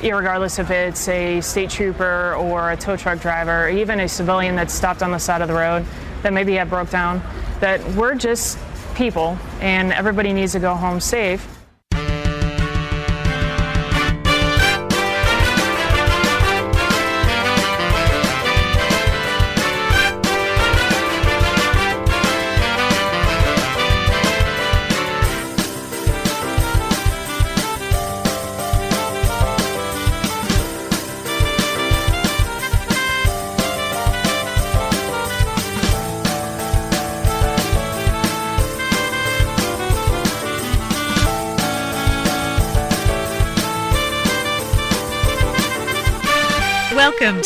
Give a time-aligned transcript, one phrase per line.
[0.00, 4.56] irregardless if it's a state trooper or a tow truck driver, or even a civilian
[4.56, 5.84] that's stopped on the side of the road
[6.22, 7.22] that maybe had broke down,
[7.60, 8.58] that we're just
[8.94, 11.55] people and everybody needs to go home safe.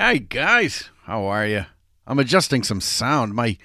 [0.00, 1.66] Hey guys, how are you?
[2.06, 3.34] I'm adjusting some sound.
[3.34, 3.58] My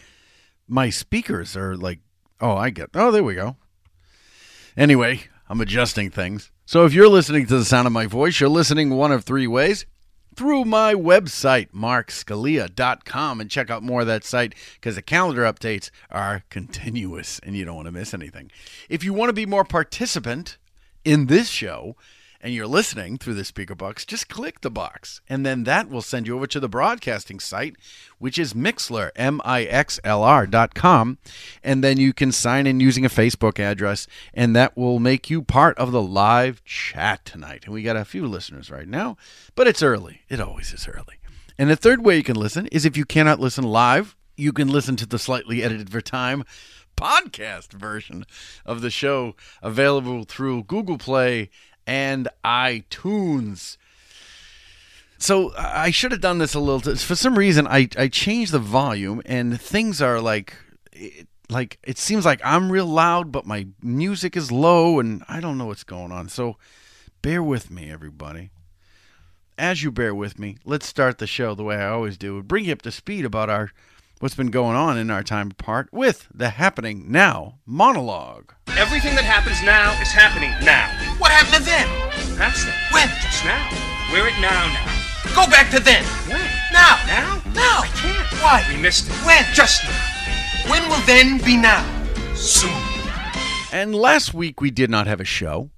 [0.68, 2.00] my speakers are like,
[2.42, 2.90] oh, I get.
[2.96, 3.58] Oh, there we go.
[4.76, 6.52] Anyway, I'm adjusting things.
[6.66, 9.46] So if you're listening to the sound of my voice, you're listening one of three
[9.46, 9.86] ways.
[10.36, 15.92] Through my website, markscalia.com, and check out more of that site because the calendar updates
[16.10, 18.50] are continuous and you don't want to miss anything.
[18.90, 20.58] If you want to be more participant
[21.06, 21.96] in this show,
[22.44, 25.22] and you're listening through the speaker box, just click the box.
[25.30, 27.78] And then that will send you over to the broadcasting site,
[28.20, 31.18] which is Mixlr, M I X L R dot com.
[31.64, 35.42] And then you can sign in using a Facebook address, and that will make you
[35.42, 37.64] part of the live chat tonight.
[37.64, 39.16] And we got a few listeners right now,
[39.56, 40.22] but it's early.
[40.28, 41.16] It always is early.
[41.58, 44.68] And the third way you can listen is if you cannot listen live, you can
[44.68, 46.44] listen to the slightly edited for time
[46.98, 48.26] podcast version
[48.66, 51.50] of the show available through Google Play
[51.86, 53.78] and iTunes.
[55.18, 56.82] So I should have done this a little.
[56.82, 60.56] T- for some reason, I I changed the volume, and things are like,
[60.92, 65.40] it, like it seems like I'm real loud, but my music is low, and I
[65.40, 66.28] don't know what's going on.
[66.28, 66.58] So
[67.22, 68.52] bear with me, everybody.
[69.58, 72.42] As you bear with me, let's start the show the way I always do.
[72.44, 73.72] Bring you up to speed about our
[74.24, 78.54] what's been going on in our time apart with the happening now monologue.
[78.78, 80.88] Everything that happens now is happening now.
[81.20, 81.86] What happened to then?
[82.38, 82.74] Past it.
[82.94, 83.10] When?
[83.20, 83.68] Just now.
[84.14, 85.36] We're at now now.
[85.36, 86.06] Go back to then.
[86.32, 86.40] When?
[86.72, 87.04] Now.
[87.06, 87.42] Now?
[87.52, 87.84] Now.
[87.84, 88.42] I can't.
[88.42, 88.66] Why?
[88.72, 89.14] We missed it.
[89.28, 89.44] When?
[89.54, 90.72] Just now.
[90.72, 91.84] When will then be now?
[92.34, 92.72] Soon.
[93.74, 95.70] And last week we did not have a show.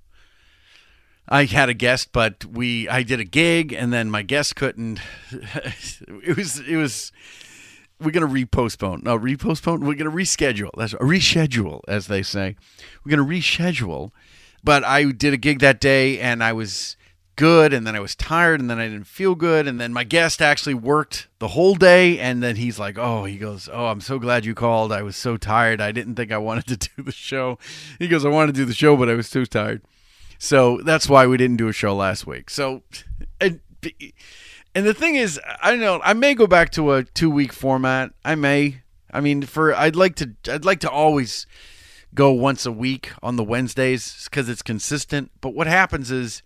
[1.28, 5.00] I had a guest, but we I did a gig and then my guest couldn't
[5.32, 7.12] it was it was
[8.00, 9.04] we're gonna repostpone.
[9.04, 9.86] No, repostpone.
[9.86, 10.72] We're gonna reschedule.
[10.78, 12.56] That's a reschedule, as they say.
[13.04, 14.12] We're gonna reschedule.
[14.64, 16.98] But I did a gig that day, and I was
[17.36, 20.04] good, and then I was tired, and then I didn't feel good, and then my
[20.04, 24.02] guest actually worked the whole day, and then he's like, "Oh, he goes, oh, I'm
[24.02, 24.92] so glad you called.
[24.92, 25.82] I was so tired.
[25.82, 27.60] I didn't think I wanted to do the show."
[28.00, 29.82] He goes, "I wanted to do the show, but I was too tired."
[30.38, 32.50] So that's why we didn't do a show last week.
[32.50, 32.84] So.
[33.42, 33.60] And,
[34.76, 36.02] and the thing is, I don't know.
[36.04, 38.12] I may go back to a two week format.
[38.26, 38.82] I may.
[39.10, 40.36] I mean, for I'd like to.
[40.50, 41.48] I'd like to always
[42.14, 45.32] go once a week on the Wednesdays because it's consistent.
[45.40, 46.44] But what happens is,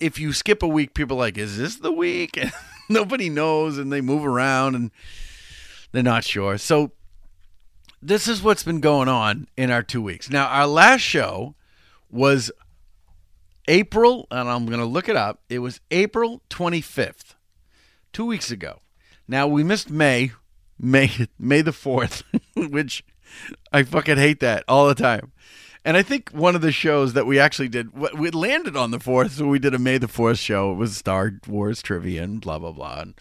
[0.00, 2.52] if you skip a week, people are like, "Is this the week?" And
[2.90, 4.90] nobody knows, and they move around, and
[5.92, 6.58] they're not sure.
[6.58, 6.92] So
[8.02, 10.28] this is what's been going on in our two weeks.
[10.28, 11.54] Now, our last show
[12.10, 12.52] was
[13.68, 15.40] April, and I'm going to look it up.
[15.48, 17.33] It was April 25th
[18.14, 18.80] two weeks ago.
[19.28, 20.32] Now we missed May,
[20.78, 22.22] May May the fourth,
[22.56, 23.04] which
[23.72, 25.32] I fucking hate that all the time.
[25.84, 29.00] And I think one of the shows that we actually did, we landed on the
[29.00, 30.72] fourth, so we did a May the fourth show.
[30.72, 33.00] It was Star Wars trivia and blah blah blah.
[33.00, 33.14] And,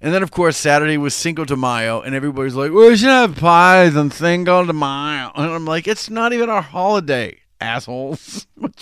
[0.00, 3.36] and then of course Saturday was Cinco de Mayo, and everybody's like, "We should have
[3.36, 8.46] pies on Cinco de Mayo," and I'm like, "It's not even our holiday, assholes.
[8.54, 8.76] What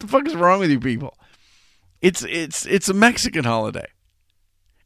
[0.00, 1.18] the fuck is wrong with you people?
[2.00, 3.86] It's it's it's a Mexican holiday."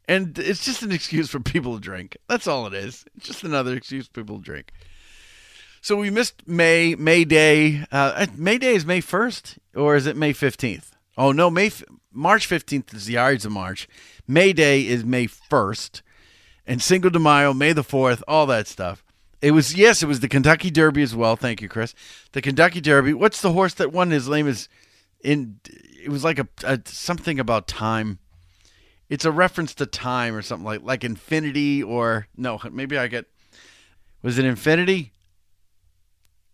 [0.06, 2.16] And it's just an excuse for people to drink.
[2.28, 3.04] That's all it is.
[3.16, 4.72] It's just another excuse for people to drink.
[5.80, 7.84] So we missed May May Day.
[7.92, 10.96] Uh, May Day is May first, or is it May fifteenth?
[11.16, 11.70] Oh no, May
[12.12, 13.88] March fifteenth is the Ides of March.
[14.26, 16.02] May Day is May first,
[16.66, 19.04] and Cinco de Mayo, May the fourth, all that stuff.
[19.42, 21.36] It was yes, it was the Kentucky Derby as well.
[21.36, 21.94] Thank you, Chris.
[22.32, 23.12] The Kentucky Derby.
[23.12, 24.10] What's the horse that won?
[24.10, 24.68] His name is
[25.22, 25.60] in
[26.02, 28.18] it was like a, a something about time.
[29.08, 33.26] It's a reference to time or something like like infinity or no, maybe I get
[34.22, 35.12] was it infinity?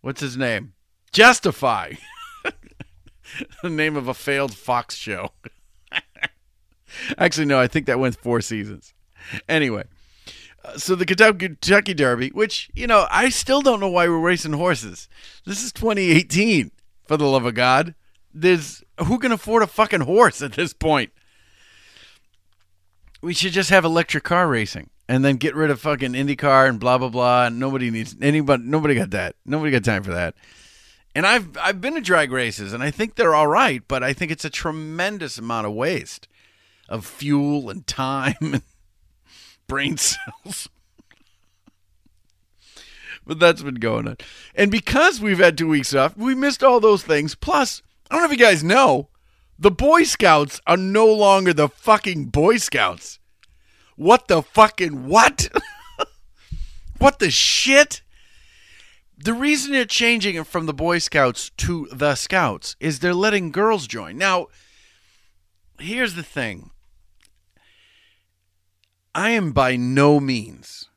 [0.01, 0.73] What's his name?
[1.13, 1.95] Justify.
[3.63, 5.31] the name of a failed Fox show.
[7.19, 8.95] Actually, no, I think that went four seasons.
[9.49, 9.85] Anyway,
[10.65, 14.55] uh, so the Kentucky, Derby, which, you know, I still don't know why we're racing
[14.55, 15.09] horses.
[15.45, 16.71] This is 2018,
[17.07, 17.95] for the love of God.
[18.33, 21.13] There's who can afford a fucking horse at this point?
[23.23, 26.81] We should just have electric car racing and then get rid of fucking IndyCar and
[26.81, 27.47] blah blah blah.
[27.47, 28.65] And nobody needs anybody.
[28.65, 29.37] Nobody got that.
[29.45, 30.35] Nobody got time for that.
[31.15, 34.13] And I've I've been to drag races and I think they're all right, but I
[34.13, 36.29] think it's a tremendous amount of waste
[36.89, 38.63] of fuel and time and
[39.67, 40.69] brain cells.
[43.27, 44.17] but that's been going on.
[44.55, 47.35] And because we've had two weeks off, we missed all those things.
[47.35, 49.10] Plus, I don't know if you guys know,
[49.61, 53.19] the Boy Scouts are no longer the fucking Boy Scouts.
[53.95, 55.51] What the fucking what?
[56.99, 58.01] what the shit?
[59.19, 63.53] The reason they're changing it from the Boy Scouts to the Scouts is they're letting
[63.53, 64.17] girls join.
[64.17, 64.47] Now,
[65.79, 66.71] here's the thing
[69.15, 70.89] I am by no means,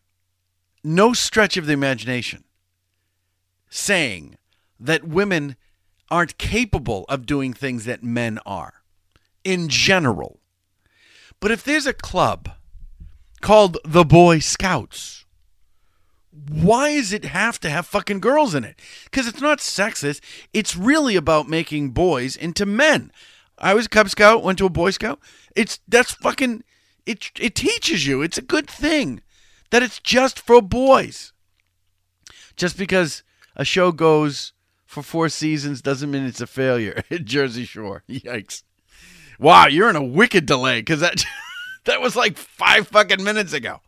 [0.85, 2.45] no stretch of the imagination,
[3.69, 4.37] saying
[4.79, 5.57] that women
[6.09, 8.83] aren't capable of doing things that men are
[9.43, 10.39] in general.
[11.39, 12.49] But if there's a club
[13.41, 15.25] called the Boy Scouts,
[16.49, 18.79] why does it have to have fucking girls in it?
[19.05, 20.21] Because it's not sexist.
[20.53, 23.11] It's really about making boys into men.
[23.57, 25.19] I was a Cub Scout, went to a Boy Scout.
[25.55, 26.63] It's that's fucking
[27.05, 28.21] it it teaches you.
[28.21, 29.21] It's a good thing
[29.69, 31.33] that it's just for boys.
[32.55, 33.23] Just because
[33.55, 34.53] a show goes
[34.93, 37.03] for four seasons doesn't mean it's a failure.
[37.23, 38.03] Jersey Shore.
[38.07, 38.63] Yikes.
[39.39, 41.25] Wow, you're in a wicked delay because that
[41.85, 43.81] that was like five fucking minutes ago.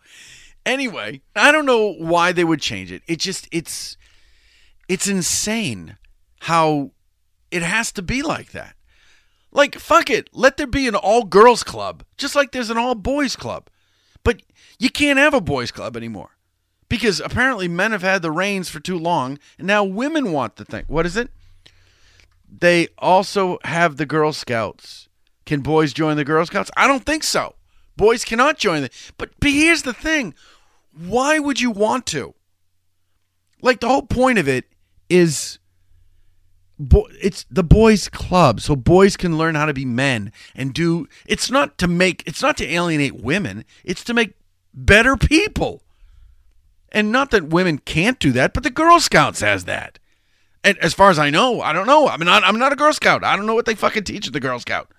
[0.66, 3.04] Anyway, I don't know why they would change it.
[3.08, 3.98] It just it's
[4.90, 5.98] it's insane
[6.42, 6.92] how
[7.52, 8.76] it has to be like that.
[9.52, 10.30] Like, fuck it.
[10.34, 13.70] Let there be an all girls club, just like there's an all boys club.
[14.24, 14.42] But
[14.80, 16.35] you can't have a boys club anymore
[16.90, 20.66] because apparently men have had the reins for too long, and now women want the
[20.66, 20.86] thing.
[20.88, 21.30] What is it?
[22.48, 25.10] They also have the Girl Scouts.
[25.46, 26.72] Can boys join the Girl Scouts?
[26.78, 27.56] I don't think so.
[27.98, 28.90] Boys cannot join the.
[29.18, 30.34] But, but here's the thing
[30.98, 32.34] why would you want to?
[33.62, 34.66] Like, the whole point of it
[35.10, 35.60] is
[36.78, 41.08] Bo- it's the boys club so boys can learn how to be men and do
[41.26, 44.34] it's not to make it's not to alienate women it's to make
[44.74, 45.84] better people
[46.92, 50.00] and not that women can't do that but the girl scouts has that
[50.64, 52.94] and as far as i know i don't know i'm not i'm not a girl
[52.94, 54.90] scout i don't know what they fucking teach at the girl scout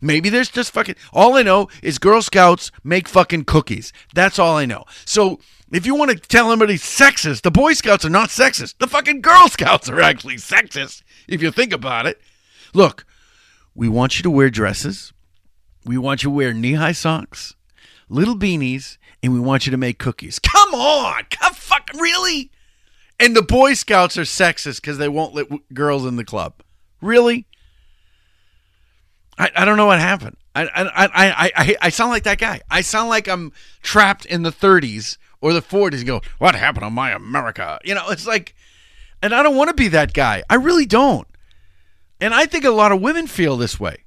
[0.00, 4.56] maybe there's just fucking all i know is girl scouts make fucking cookies that's all
[4.56, 5.38] i know so
[5.72, 8.76] if you want to tell anybody sexist, the Boy Scouts are not sexist.
[8.76, 12.20] The fucking Girl Scouts are actually sexist, if you think about it.
[12.74, 13.06] Look,
[13.74, 15.14] we want you to wear dresses.
[15.86, 17.56] We want you to wear knee high socks,
[18.10, 20.38] little beanies, and we want you to make cookies.
[20.38, 21.24] Come on!
[21.30, 22.50] Come fuck, really?
[23.20, 26.54] And the Boy Scouts are sexist because they won't let w- girls in the club.
[27.00, 27.46] Really?
[29.38, 30.36] I, I don't know what happened.
[30.54, 32.60] I, I, I, I, I sound like that guy.
[32.70, 36.84] I sound like I'm trapped in the 30s or the 40s and go, What happened
[36.84, 37.78] on my America?
[37.84, 38.54] You know, it's like,
[39.22, 40.42] and I don't want to be that guy.
[40.50, 41.28] I really don't.
[42.20, 44.04] And I think a lot of women feel this way.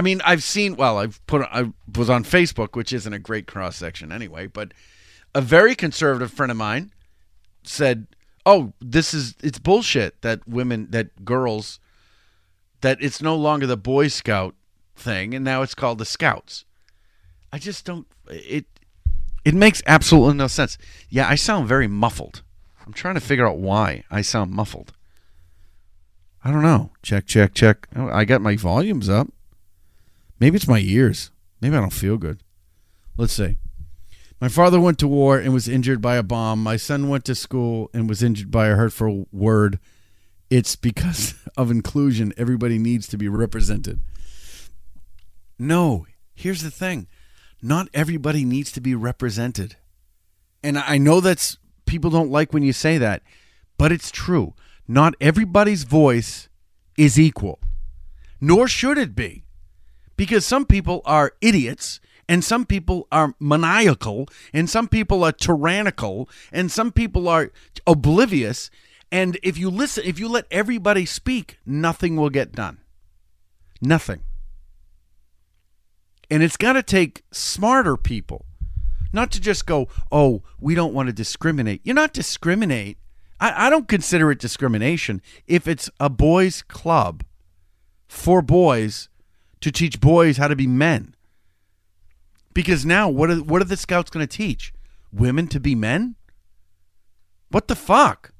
[0.00, 3.46] I mean, I've seen, well, I've put, I was on Facebook, which isn't a great
[3.46, 4.72] cross section anyway, but
[5.34, 6.90] a very conservative friend of mine
[7.64, 8.06] said,
[8.46, 11.80] Oh, this is, it's bullshit that women, that girls,
[12.80, 14.54] that it's no longer the Boy Scout
[14.96, 16.64] thing and now it's called the Scouts.
[17.52, 18.64] I just don't, it,
[19.44, 20.78] it makes absolutely no sense.
[21.10, 22.40] Yeah, I sound very muffled.
[22.86, 24.94] I'm trying to figure out why I sound muffled.
[26.42, 26.92] I don't know.
[27.02, 27.86] Check, check, check.
[27.94, 29.28] Oh, I got my volumes up.
[30.40, 31.30] Maybe it's my ears.
[31.60, 32.42] Maybe I don't feel good.
[33.16, 33.58] Let's see.
[34.40, 36.62] My father went to war and was injured by a bomb.
[36.62, 39.78] My son went to school and was injured by a hurtful word.
[40.48, 42.32] It's because of inclusion.
[42.38, 44.00] Everybody needs to be represented.
[45.58, 47.06] No, here's the thing
[47.62, 49.76] not everybody needs to be represented.
[50.62, 53.22] And I know that's people don't like when you say that,
[53.76, 54.54] but it's true.
[54.88, 56.48] Not everybody's voice
[56.96, 57.60] is equal,
[58.40, 59.44] nor should it be.
[60.20, 61.98] Because some people are idiots,
[62.28, 67.50] and some people are maniacal, and some people are tyrannical, and some people are
[67.86, 68.70] oblivious.
[69.10, 72.80] And if you listen, if you let everybody speak, nothing will get done.
[73.80, 74.20] Nothing.
[76.30, 78.44] And it's got to take smarter people,
[79.14, 81.80] not to just go, oh, we don't want to discriminate.
[81.82, 82.98] You're not discriminate.
[83.40, 87.24] I, I don't consider it discrimination if it's a boys' club
[88.06, 89.08] for boys
[89.60, 91.14] to teach boys how to be men.
[92.54, 94.72] Because now, what are, what are the scouts going to teach?
[95.12, 96.16] Women to be men?
[97.50, 98.32] What the fuck?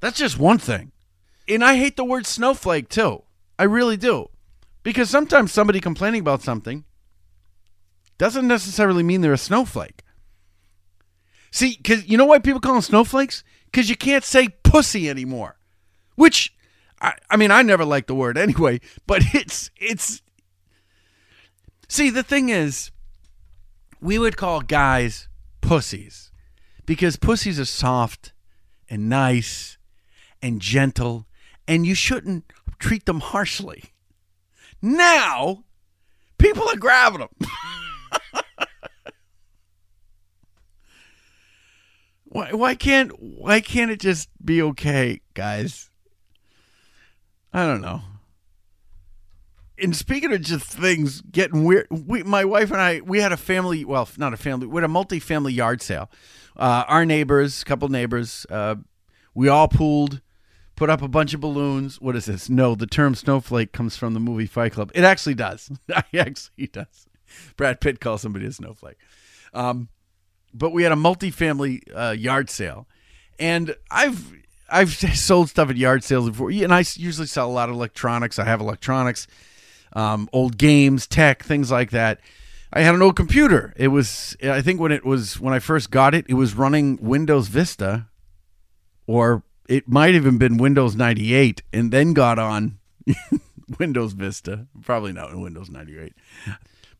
[0.00, 0.92] That's just one thing.
[1.48, 3.22] And I hate the word snowflake too.
[3.58, 4.28] I really do.
[4.82, 6.84] Because sometimes somebody complaining about something
[8.18, 10.02] doesn't necessarily mean they're a snowflake.
[11.50, 13.42] See, because you know why people call them snowflakes?
[13.66, 15.58] Because you can't say pussy anymore.
[16.14, 16.54] Which,
[17.00, 20.22] I, I mean, I never liked the word anyway, but it's, it's,
[21.88, 22.90] see, the thing is,
[24.00, 25.28] we would call guys
[25.60, 26.30] pussies
[26.84, 28.32] because pussies are soft
[28.88, 29.78] and nice
[30.42, 31.26] and gentle,
[31.66, 32.44] and you shouldn't
[32.78, 33.84] treat them harshly.
[34.82, 35.64] Now,
[36.38, 37.30] people are grabbing them.
[42.24, 45.90] why, why can't why can't it just be okay, guys?
[47.56, 48.02] I don't know.
[49.78, 53.38] And speaking of just things getting weird, we, my wife and I, we had a
[53.38, 56.10] family, well, not a family, we had a multi-family yard sale.
[56.54, 58.74] Uh, our neighbors, couple neighbors, uh,
[59.34, 60.20] we all pooled,
[60.76, 61.98] put up a bunch of balloons.
[61.98, 62.50] What is this?
[62.50, 64.92] No, the term snowflake comes from the movie Fight Club.
[64.94, 65.70] It actually does.
[65.88, 67.06] it actually does.
[67.56, 68.98] Brad Pitt calls somebody a snowflake.
[69.54, 69.88] Um,
[70.52, 72.86] but we had a multi-family uh, yard sale,
[73.38, 74.34] and I've
[74.68, 78.38] I've sold stuff at yard sales before, and I usually sell a lot of electronics.
[78.38, 79.26] I have electronics,
[79.92, 82.20] um, old games, tech, things like that.
[82.72, 83.72] I had an old computer.
[83.76, 86.98] It was I think when it was when I first got it, it was running
[87.00, 88.06] Windows Vista,
[89.06, 92.78] or it might have even been Windows 98, and then got on
[93.78, 94.66] Windows Vista.
[94.82, 96.12] Probably not Windows 98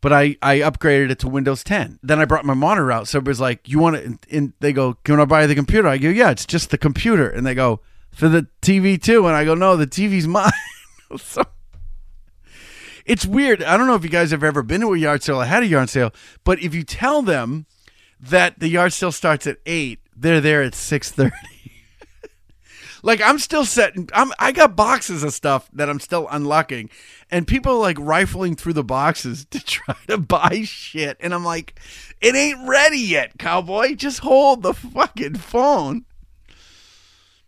[0.01, 1.99] but I, I upgraded it to Windows 10.
[2.03, 3.09] Then I brought my monitor out.
[3.09, 5.99] So everybody's like, "You want it?" And they go, "Can I buy the computer?" I
[5.99, 7.81] go, "Yeah, it's just the computer." And they go,
[8.13, 10.51] "For the TV too?" And I go, "No, the TV's mine."
[11.19, 11.43] so
[13.05, 13.63] it's weird.
[13.63, 15.39] I don't know if you guys have ever been to a yard sale.
[15.39, 16.13] I had a yard sale,
[16.45, 17.67] but if you tell them
[18.21, 21.35] that the yard sale starts at eight, they're there at six thirty.
[23.07, 24.11] Like I'm still setting.
[24.13, 24.33] I'm.
[24.37, 26.91] I got boxes of stuff that I'm still unlocking,
[27.31, 31.79] and people like rifling through the boxes to try to buy shit, and I'm like,
[32.21, 33.95] it ain't ready yet, cowboy.
[33.95, 36.05] Just hold the fucking phone.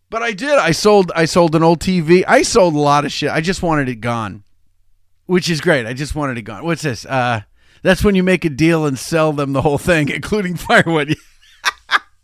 [0.09, 0.59] But I did.
[0.59, 1.11] I sold.
[1.17, 2.23] I sold an old TV.
[2.27, 3.31] I sold a lot of shit.
[3.31, 4.45] I just wanted it gone,
[5.27, 5.87] which is great.
[5.87, 6.65] I just wanted it gone.
[6.65, 7.05] What's this?
[7.05, 7.43] Uh,
[7.83, 11.17] that's when you make a deal and sell them the whole thing, including firewood.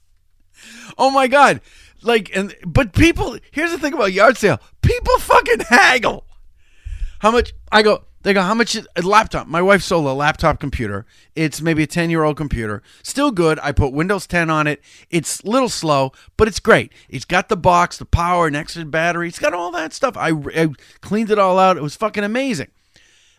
[0.99, 1.61] oh my god!
[2.05, 3.39] Like, and but people.
[3.51, 4.61] Here's the thing about yard sale.
[4.83, 6.27] People fucking haggle.
[7.21, 7.55] How much?
[7.73, 8.05] I go.
[8.23, 8.43] They go.
[8.43, 8.77] How much?
[8.77, 9.47] Is, a laptop.
[9.47, 11.07] My wife sold a laptop computer.
[11.35, 12.83] It's maybe a ten year old computer.
[13.03, 13.59] Still good.
[13.63, 14.83] I put Windows 10 on it.
[15.09, 16.93] It's a little slow, but it's great.
[17.09, 19.29] It's got the box, the power, an extra battery.
[19.29, 20.15] It's got all that stuff.
[20.17, 20.69] I, I
[21.01, 21.79] cleaned it all out.
[21.79, 22.69] It was fucking amazing.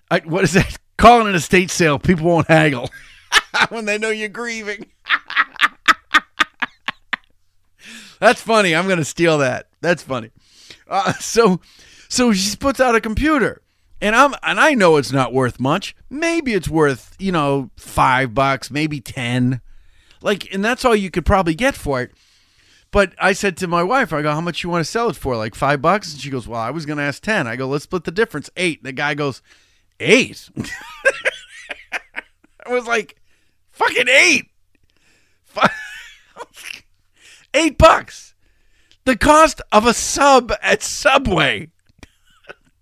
[0.09, 0.77] I, what is that?
[0.97, 1.99] Calling an estate sale.
[1.99, 2.89] People won't haggle
[3.69, 4.87] when they know you're grieving.
[8.19, 8.75] That's funny.
[8.75, 9.67] I'm gonna steal that.
[9.81, 10.31] That's funny.
[10.87, 11.61] Uh, so,
[12.09, 13.61] so she puts out a computer,
[14.01, 15.95] and I'm and I know it's not worth much.
[16.09, 19.61] Maybe it's worth you know five bucks, maybe ten,
[20.21, 22.11] like, and that's all you could probably get for it.
[22.91, 25.17] But I said to my wife, I go, how much you want to sell it
[25.17, 25.35] for?
[25.35, 26.13] Like five bucks?
[26.13, 27.47] And she goes, well, I was gonna ask ten.
[27.47, 28.83] I go, let's split the difference, eight.
[28.83, 29.41] The guy goes,
[29.99, 30.49] eight.
[32.65, 33.19] I was like,
[33.71, 34.49] fucking eight.
[37.55, 38.35] eight bucks.
[39.05, 41.69] The cost of a sub at Subway.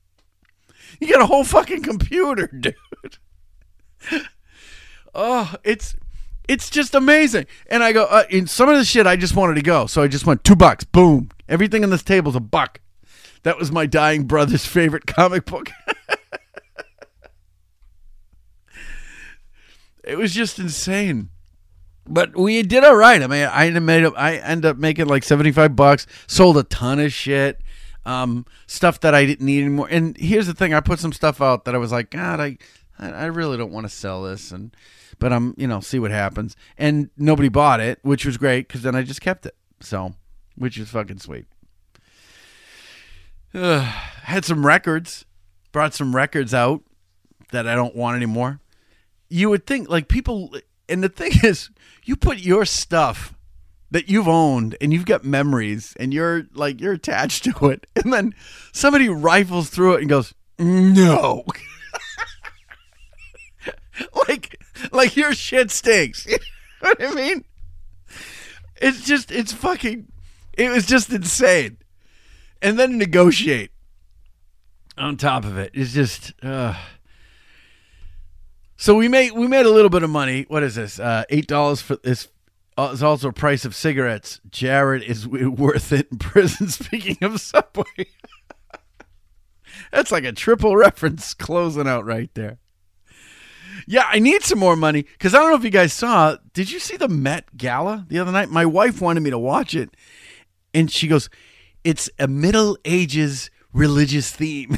[0.99, 2.75] you get a whole fucking computer, dude.
[5.13, 5.95] oh, it's
[6.47, 7.45] it's just amazing.
[7.67, 10.01] And I go, uh, in some of the shit, I just wanted to go, so
[10.01, 10.83] I just went two bucks.
[10.83, 11.29] Boom.
[11.47, 12.81] Everything on this table's a buck.
[13.43, 15.69] That was my dying brother's favorite comic book.
[20.03, 21.29] it was just insane
[22.07, 23.21] but we did all right.
[23.21, 24.13] I mean, I made up.
[24.17, 26.05] I ended up making like seventy five bucks.
[26.27, 27.61] Sold a ton of shit,
[28.05, 29.87] um, stuff that I didn't need anymore.
[29.89, 32.57] And here's the thing: I put some stuff out that I was like, God, I,
[32.99, 34.75] I really don't want to sell this, and
[35.19, 36.55] but I'm, you know, see what happens.
[36.77, 39.55] And nobody bought it, which was great because then I just kept it.
[39.79, 40.15] So,
[40.55, 41.45] which is fucking sweet.
[43.53, 45.25] Had some records,
[45.71, 46.81] brought some records out
[47.51, 48.59] that I don't want anymore.
[49.29, 50.53] You would think like people
[50.89, 51.69] and the thing is,
[52.03, 53.33] you put your stuff
[53.91, 58.11] that you've owned and you've got memories and you're like you're attached to it, and
[58.11, 58.33] then
[58.71, 61.43] somebody rifles through it and goes, No.
[64.27, 64.59] like
[64.91, 66.27] like your shit stinks.
[66.83, 67.45] You know what I mean?
[68.81, 70.11] It's just it's fucking
[70.57, 71.77] it was just insane.
[72.61, 73.71] And then negotiate
[74.97, 75.71] on top of it.
[75.73, 76.75] It's just uh
[78.83, 80.43] so we made we made a little bit of money.
[80.49, 80.99] What is this?
[80.99, 82.27] Uh, Eight dollars for this
[82.77, 84.41] uh, is also a price of cigarettes.
[84.49, 86.67] Jared is worth it in prison.
[86.67, 88.07] Speaking of Subway,
[89.89, 92.57] that's like a triple reference closing out right there.
[93.87, 96.35] Yeah, I need some more money because I don't know if you guys saw.
[96.51, 98.49] Did you see the Met Gala the other night?
[98.49, 99.95] My wife wanted me to watch it,
[100.73, 101.29] and she goes,
[101.85, 104.77] "It's a Middle Ages religious theme."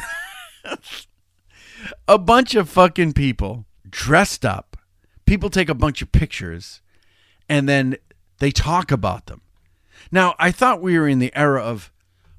[2.08, 3.64] a bunch of fucking people
[3.96, 4.75] dressed up.
[5.25, 6.82] People take a bunch of pictures
[7.48, 7.96] and then
[8.40, 9.42] they talk about them.
[10.12, 11.94] Now, I thought we were in the era of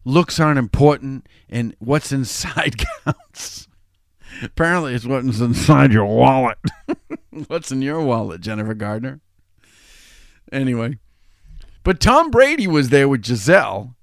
[0.05, 3.69] looks aren't important and what's inside counts.
[4.43, 6.59] Apparently, it's what's inside your wallet.
[7.49, 9.21] what's in your wallet, Jennifer Garner?
[10.53, 10.99] Anyway,
[11.83, 13.97] but Tom Brady was there with Gisele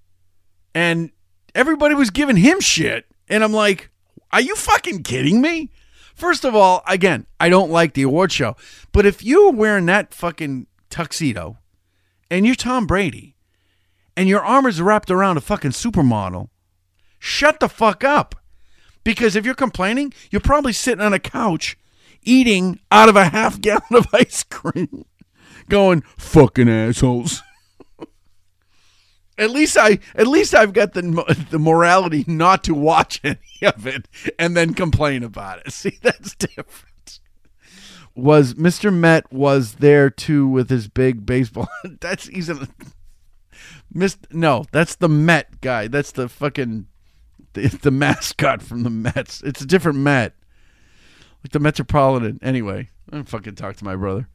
[0.73, 1.11] and
[1.53, 3.05] everybody was giving him shit.
[3.29, 3.91] And I'm like,
[4.31, 5.69] are you fucking kidding me?
[6.13, 8.55] First of all, again, I don't like the award show,
[8.91, 11.57] but if you were wearing that fucking tuxedo
[12.29, 13.35] and you're Tom Brady
[14.15, 16.49] and your arm is wrapped around a fucking supermodel,
[17.19, 18.35] shut the fuck up.
[19.03, 21.77] Because if you're complaining, you're probably sitting on a couch
[22.21, 25.05] eating out of a half gallon of ice cream,
[25.69, 27.41] going, fucking assholes.
[29.37, 33.87] At least I, at least I've got the the morality not to watch any of
[33.87, 35.71] it and then complain about it.
[35.73, 37.19] See, that's different.
[38.15, 38.93] Was Mr.
[38.93, 41.67] Met was there too with his big baseball?
[41.99, 42.67] that's he's a
[43.91, 44.27] Mist.
[44.31, 45.87] No, that's the Met guy.
[45.87, 46.87] That's the fucking
[47.53, 49.41] the, the mascot from the Mets.
[49.41, 50.33] It's a different Met,
[51.43, 52.39] like the Metropolitan.
[52.41, 54.27] Anyway, I don't fucking talk to my brother.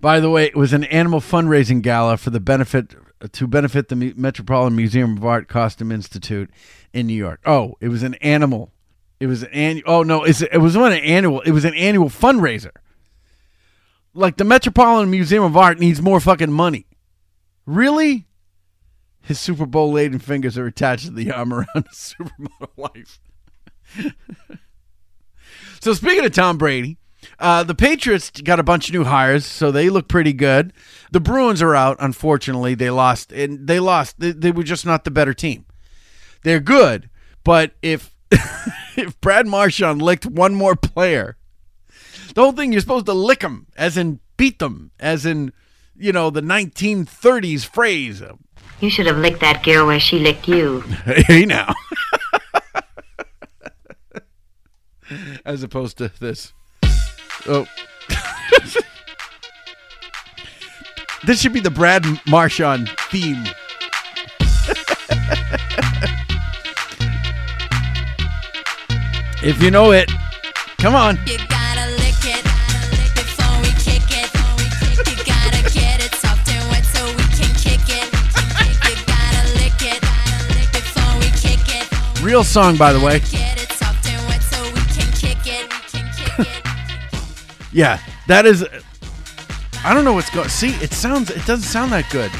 [0.00, 2.94] By the way, it was an animal fundraising gala for the benefit
[3.32, 6.50] to benefit the Metropolitan Museum of Art Costume Institute
[6.92, 7.40] in New York.
[7.44, 8.72] Oh, it was an animal.
[9.20, 9.84] It was an annual.
[9.86, 11.40] Oh no, it was an annual.
[11.40, 12.72] It was an annual fundraiser.
[14.14, 16.86] Like the Metropolitan Museum of Art needs more fucking money.
[17.66, 18.26] Really?
[19.20, 23.20] His Super Bowl laden fingers are attached to the arm around his supermodel wife.
[25.80, 26.98] so speaking of Tom Brady,
[27.38, 30.72] uh, the Patriots got a bunch of new hires, so they look pretty good.
[31.12, 31.96] The Bruins are out.
[32.00, 34.18] Unfortunately, they lost, and they lost.
[34.18, 35.64] They, they were just not the better team.
[36.42, 37.10] They're good,
[37.44, 38.14] but if
[38.96, 41.36] if Brad Marchand licked one more player,
[42.34, 45.52] the whole thing you're supposed to lick them, as in beat them, as in
[45.96, 48.22] you know the 1930s phrase.
[48.80, 50.82] You should have licked that girl where she licked you.
[51.04, 51.74] Hey now,
[55.44, 56.52] as opposed to this.
[57.46, 57.66] Oh.
[61.24, 63.44] this should be the Brad Marchand theme.
[69.42, 70.10] if you know it,
[70.78, 71.18] come on.
[82.20, 83.47] Real song, by the before
[87.72, 88.66] Yeah, that is.
[89.84, 90.48] I don't know what's going.
[90.48, 91.30] See, it sounds.
[91.30, 92.30] It doesn't sound that good.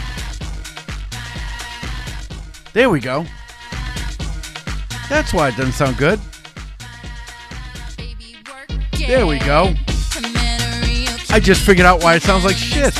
[2.73, 3.27] There we go.
[5.09, 6.21] That's why it doesn't sound good.
[9.07, 9.75] There we go.
[11.31, 12.97] I just figured out why it sounds like shit.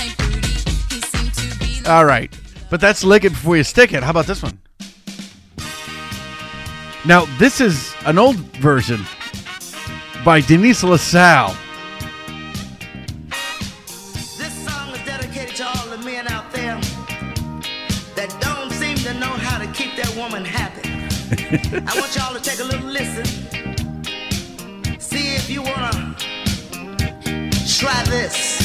[1.87, 2.35] All right,
[2.71, 4.03] but that's lick it before you stick it.
[4.03, 4.59] How about this one?
[7.05, 9.01] Now, this is an old version
[10.25, 11.57] by Denise LaSalle.
[21.31, 23.27] I want y'all to take a little listen.
[24.99, 26.17] See if you wanna
[27.67, 28.57] try this.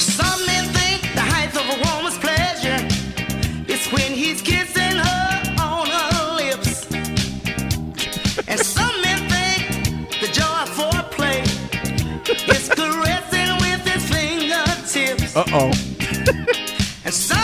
[0.00, 2.80] Some men think the height of a woman's pleasure
[3.70, 6.90] is when he's kissing her on her lips.
[8.48, 11.42] And some men think the joy of foreplay
[12.48, 15.36] is caressing with his fingertips.
[15.36, 15.70] Uh oh.
[17.04, 17.43] And some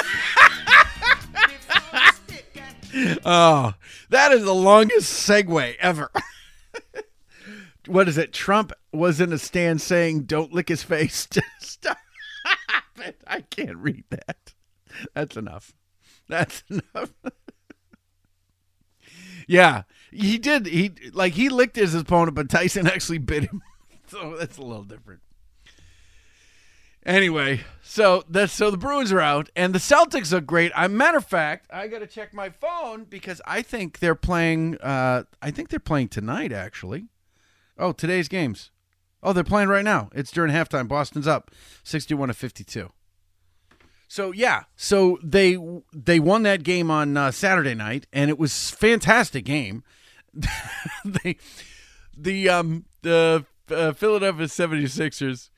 [3.25, 3.73] oh,
[4.09, 6.11] that is the longest segue ever.
[7.87, 8.33] what is it?
[8.33, 11.27] Trump was in a stand saying, "Don't lick his face."
[11.59, 11.97] Stop
[12.97, 13.21] it!
[13.27, 14.53] I can't read that.
[15.13, 15.73] That's enough.
[16.27, 17.13] That's enough.
[19.47, 20.67] yeah, he did.
[20.67, 23.61] He like he licked his opponent, but Tyson actually bit him.
[24.07, 25.21] So that's a little different.
[27.05, 30.71] Anyway, so that's so the Bruins are out and the Celtics look great.
[30.75, 34.77] I matter of fact, I got to check my phone because I think they're playing.
[34.77, 36.51] Uh, I think they're playing tonight.
[36.51, 37.05] Actually,
[37.77, 38.69] oh, today's games.
[39.23, 40.09] Oh, they're playing right now.
[40.13, 40.87] It's during halftime.
[40.87, 41.49] Boston's up,
[41.83, 42.91] sixty-one to fifty-two.
[44.07, 45.57] So yeah, so they
[45.91, 49.83] they won that game on uh, Saturday night, and it was fantastic game.
[51.05, 51.37] they
[52.15, 55.49] the um the uh, Philadelphia 76ers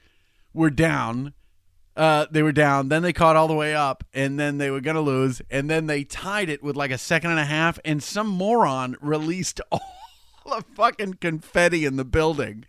[0.53, 1.33] were down.
[1.95, 2.89] Uh, they were down.
[2.89, 5.85] Then they caught all the way up, and then they were gonna lose, and then
[5.87, 9.81] they tied it with like a second and a half, and some moron released all
[10.45, 12.65] the fucking confetti in the building,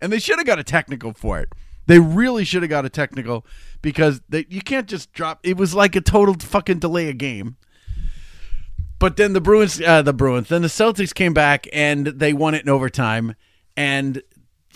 [0.00, 1.48] and they should have got a technical for it.
[1.86, 3.46] They really should have got a technical
[3.80, 5.38] because they, you can't just drop.
[5.42, 7.56] It was like a total fucking delay a game.
[8.98, 12.54] But then the Bruins, uh, the Bruins, then the Celtics came back and they won
[12.54, 13.34] it in overtime,
[13.76, 14.22] and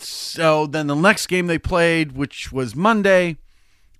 [0.02, 3.38] so then the next game they played, which was Monday,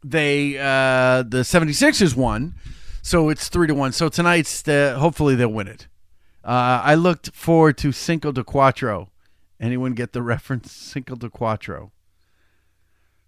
[0.05, 2.55] they uh the 76ers won.
[3.03, 3.93] So it's 3 to 1.
[3.93, 5.89] So tonight's the hopefully they'll win it.
[6.45, 9.09] Uh I looked forward to Cinco de Cuatro.
[9.59, 11.91] Anyone get the reference Cinco de Cuatro?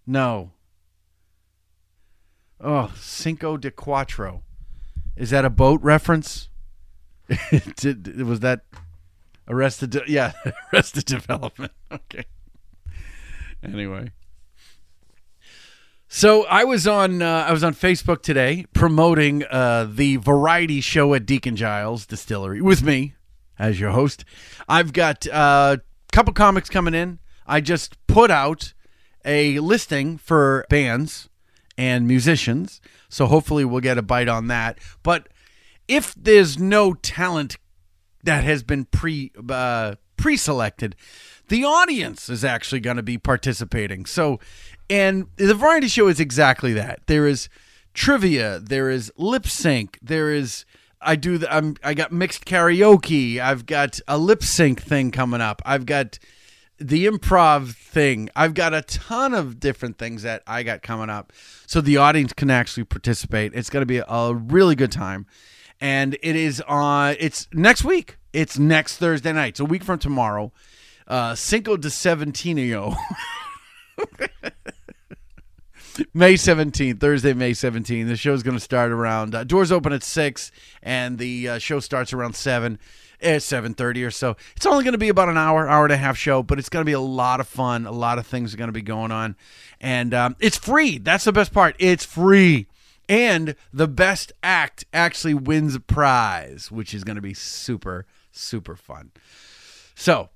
[0.05, 0.51] No.
[2.59, 4.41] Oh, Cinco de Cuatro.
[5.15, 6.49] Is that a boat reference?
[7.75, 8.61] Did, was that
[9.47, 9.91] Arrested?
[9.91, 10.33] De- yeah,
[10.73, 11.71] Arrested Development.
[11.91, 12.25] Okay.
[13.63, 14.11] Anyway,
[16.07, 21.13] so I was on uh, I was on Facebook today promoting uh, the variety show
[21.13, 23.15] at Deacon Giles Distillery with me
[23.57, 24.25] as your host.
[24.67, 25.77] I've got a uh,
[26.11, 27.19] couple comics coming in.
[27.47, 28.73] I just put out
[29.25, 31.29] a listing for bands
[31.77, 34.79] and musicians, so hopefully we'll get a bite on that.
[35.03, 35.29] But
[35.87, 37.57] if there's no talent
[38.23, 40.95] that has been pre uh, pre-selected,
[41.53, 44.07] the audience is actually going to be participating.
[44.07, 44.39] So,
[44.89, 47.01] and the variety show is exactly that.
[47.05, 47.47] There is
[47.93, 50.65] trivia, there is lip sync, there is
[50.99, 55.41] I do the I'm I got mixed karaoke, I've got a lip sync thing coming
[55.41, 55.61] up.
[55.63, 56.17] I've got
[56.79, 58.31] the improv thing.
[58.35, 61.31] I've got a ton of different things that I got coming up.
[61.67, 63.53] So the audience can actually participate.
[63.53, 65.27] It's going to be a really good time.
[65.79, 68.17] And it is on it's next week.
[68.33, 69.49] It's next Thursday night.
[69.49, 70.51] It's a week from tomorrow.
[71.13, 72.95] Uh Cinco de Seventinio.
[76.11, 78.07] May 17th, Thursday, May 17th.
[78.07, 81.79] The show's going to start around, uh, doors open at 6, and the uh, show
[81.79, 82.79] starts around 7,
[83.21, 84.35] at 7.30 or so.
[84.55, 86.69] It's only going to be about an hour, hour and a half show, but it's
[86.69, 87.85] going to be a lot of fun.
[87.85, 89.35] A lot of things are going to be going on.
[89.79, 90.97] And um, it's free.
[90.97, 91.75] That's the best part.
[91.77, 92.65] It's free.
[93.07, 98.75] And the best act actually wins a prize, which is going to be super, super
[98.75, 99.11] fun.
[99.93, 100.29] So,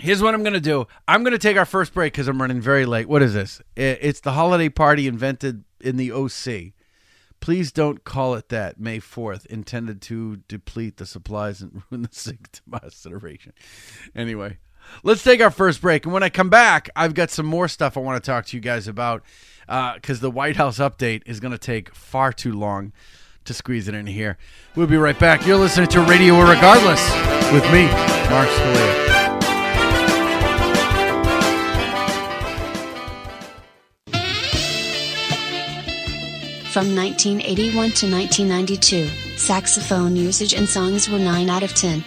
[0.00, 0.86] Here's what I'm going to do.
[1.06, 3.08] I'm going to take our first break because I'm running very late.
[3.08, 3.60] What is this?
[3.76, 6.72] It's the holiday party invented in the OC.
[7.40, 8.80] Please don't call it that.
[8.80, 13.52] May 4th, intended to deplete the supplies and ruin the sick consideration.
[14.14, 14.58] Anyway,
[15.02, 16.04] let's take our first break.
[16.04, 18.56] And when I come back, I've got some more stuff I want to talk to
[18.56, 19.22] you guys about
[19.68, 22.92] uh, because the White House update is going to take far too long
[23.44, 24.36] to squeeze it in here.
[24.74, 25.46] We'll be right back.
[25.46, 27.86] You're listening to Radio Irregardless with me,
[28.30, 29.07] Mark Scalia.
[36.78, 42.04] From 1981 to 1992, saxophone usage in songs were 9 out of 10.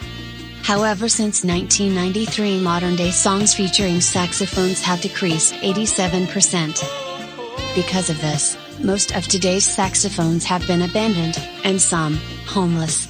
[0.63, 7.75] However, since 1993, modern day songs featuring saxophones have decreased 87%.
[7.75, 13.09] Because of this, most of today's saxophones have been abandoned, and some, homeless.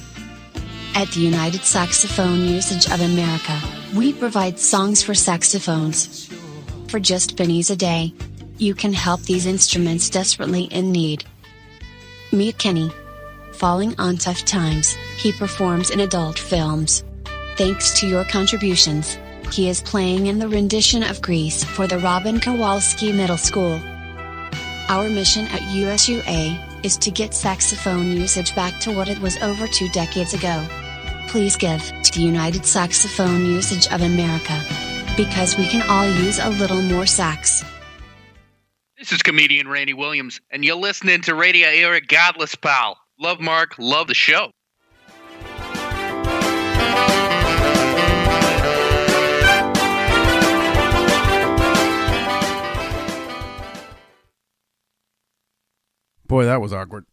[0.96, 3.56] At the United Saxophone Usage of America,
[3.94, 6.28] we provide songs for saxophones.
[6.88, 8.12] For just pennies a day,
[8.58, 11.24] you can help these instruments desperately in need.
[12.34, 12.90] Meet Kenny.
[13.52, 17.04] Falling on tough times, he performs in adult films.
[17.58, 19.18] Thanks to your contributions,
[19.52, 23.78] he is playing in the rendition of Grease for the Robin Kowalski Middle School.
[24.88, 29.66] Our mission at USUA is to get saxophone usage back to what it was over
[29.66, 30.66] two decades ago.
[31.28, 34.58] Please give to the United Saxophone Usage of America.
[35.18, 37.62] Because we can all use a little more sax.
[39.02, 42.96] This is comedian Randy Williams, and you're listening to Radio Irregardless Pal.
[43.18, 44.52] Love Mark, love the show.
[56.28, 57.04] Boy, that was awkward.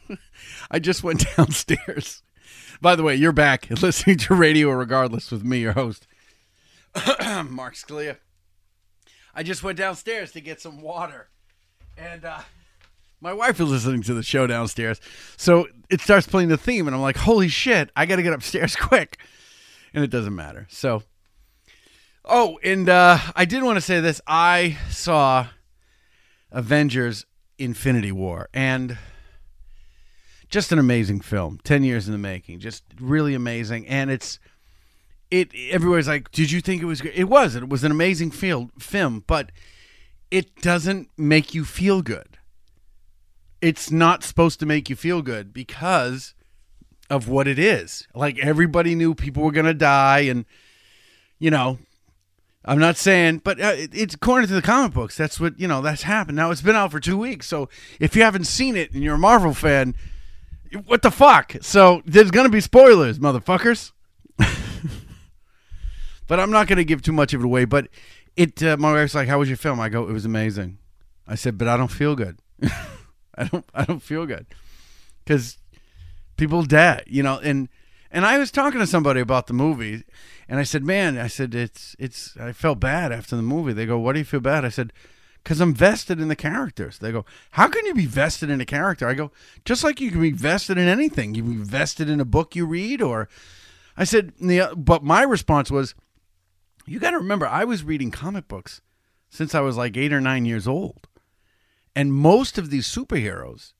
[0.70, 2.22] I just went downstairs.
[2.82, 6.06] By the way, you're back listening to Radio Irregardless with me, your host,
[6.94, 8.18] Mark Scalia.
[9.38, 11.28] I just went downstairs to get some water.
[11.96, 12.40] And uh,
[13.20, 15.00] my wife is listening to the show downstairs.
[15.36, 18.32] So it starts playing the theme, and I'm like, holy shit, I got to get
[18.32, 19.16] upstairs quick.
[19.94, 20.66] And it doesn't matter.
[20.68, 21.04] So,
[22.24, 24.20] oh, and uh, I did want to say this.
[24.26, 25.46] I saw
[26.50, 27.24] Avengers
[27.58, 28.98] Infinity War, and
[30.48, 31.60] just an amazing film.
[31.62, 32.58] 10 years in the making.
[32.58, 33.86] Just really amazing.
[33.86, 34.40] And it's
[35.30, 37.54] it everybody's like, "Did you think it was good?" It was.
[37.54, 39.52] It was an amazing film, but
[40.30, 42.38] it doesn't make you feel good.
[43.60, 46.34] It's not supposed to make you feel good because
[47.10, 48.06] of what it is.
[48.14, 50.44] Like everybody knew people were going to die and
[51.40, 51.78] you know,
[52.64, 55.16] I'm not saying, but uh, it- it's according to the comic books.
[55.16, 55.80] That's what you know.
[55.80, 56.36] That's happened.
[56.36, 57.68] Now it's been out for two weeks, so
[58.00, 59.94] if you haven't seen it and you're a Marvel fan,
[60.86, 61.56] what the fuck?
[61.62, 63.92] So there's gonna be spoilers, motherfuckers.
[66.28, 67.64] But I'm not gonna give too much of it away.
[67.64, 67.88] But
[68.36, 70.78] it, uh, my wife's like, "How was your film?" I go, "It was amazing."
[71.26, 72.38] I said, "But I don't feel good.
[73.34, 73.64] I don't.
[73.74, 74.46] I don't feel good
[75.24, 75.58] because
[76.36, 77.68] people die, you know." And
[78.12, 80.04] and I was talking to somebody about the movie,
[80.48, 83.72] and I said, "Man," I said, "It's it's." I felt bad after the movie.
[83.72, 84.92] They go, "What do you feel bad?" I said,
[85.44, 88.66] "Cause I'm vested in the characters." They go, "How can you be vested in a
[88.66, 89.32] character?" I go,
[89.64, 91.34] "Just like you can be vested in anything.
[91.34, 93.30] You can be vested in a book you read, or."
[94.00, 94.32] I said,
[94.76, 95.96] but my response was,
[96.88, 98.80] "You got to remember, I was reading comic books
[99.28, 101.08] since I was like eight or nine years old,
[101.94, 103.72] and most of these superheroes."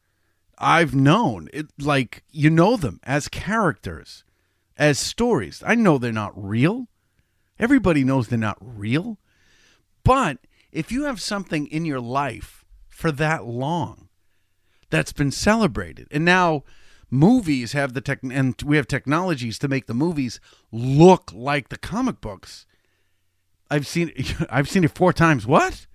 [0.58, 4.24] I've known it like you know them as characters,
[4.76, 5.62] as stories.
[5.64, 6.88] I know they're not real.
[7.58, 9.18] Everybody knows they're not real.
[10.02, 10.38] But
[10.72, 14.08] if you have something in your life for that long
[14.90, 16.64] that's been celebrated, and now
[17.10, 20.40] movies have the tech, and we have technologies to make the movies
[20.72, 22.66] look like the comic books.
[23.70, 24.12] I've seen,
[24.50, 25.46] I've seen it four times.
[25.46, 25.86] What?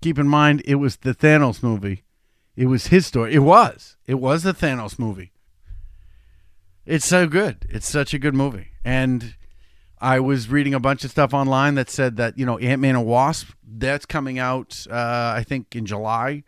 [0.00, 2.04] Keep in mind, it was the Thanos movie.
[2.56, 3.34] It was his story.
[3.34, 3.96] It was.
[4.06, 5.32] It was the Thanos movie.
[6.86, 7.66] It's so good.
[7.68, 8.68] It's such a good movie.
[8.84, 9.34] And
[10.00, 12.96] I was reading a bunch of stuff online that said that, you know, Ant Man
[12.96, 16.44] and Wasp, that's coming out, uh, I think, in July,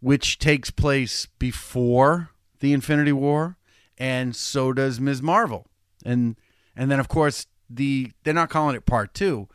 [0.00, 3.56] which takes place before the Infinity War.
[3.98, 5.22] And so does Ms.
[5.22, 5.66] Marvel.
[6.04, 6.36] And
[6.76, 9.48] and then of course the they're not calling it part two,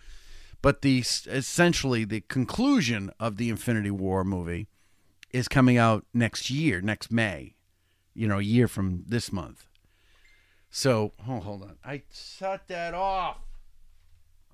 [0.61, 4.67] but the essentially the conclusion of the Infinity War movie
[5.31, 7.55] is coming out next year, next May.
[8.13, 9.67] You know, a year from this month.
[10.69, 11.77] So, oh, hold on.
[11.83, 13.37] I shut that off.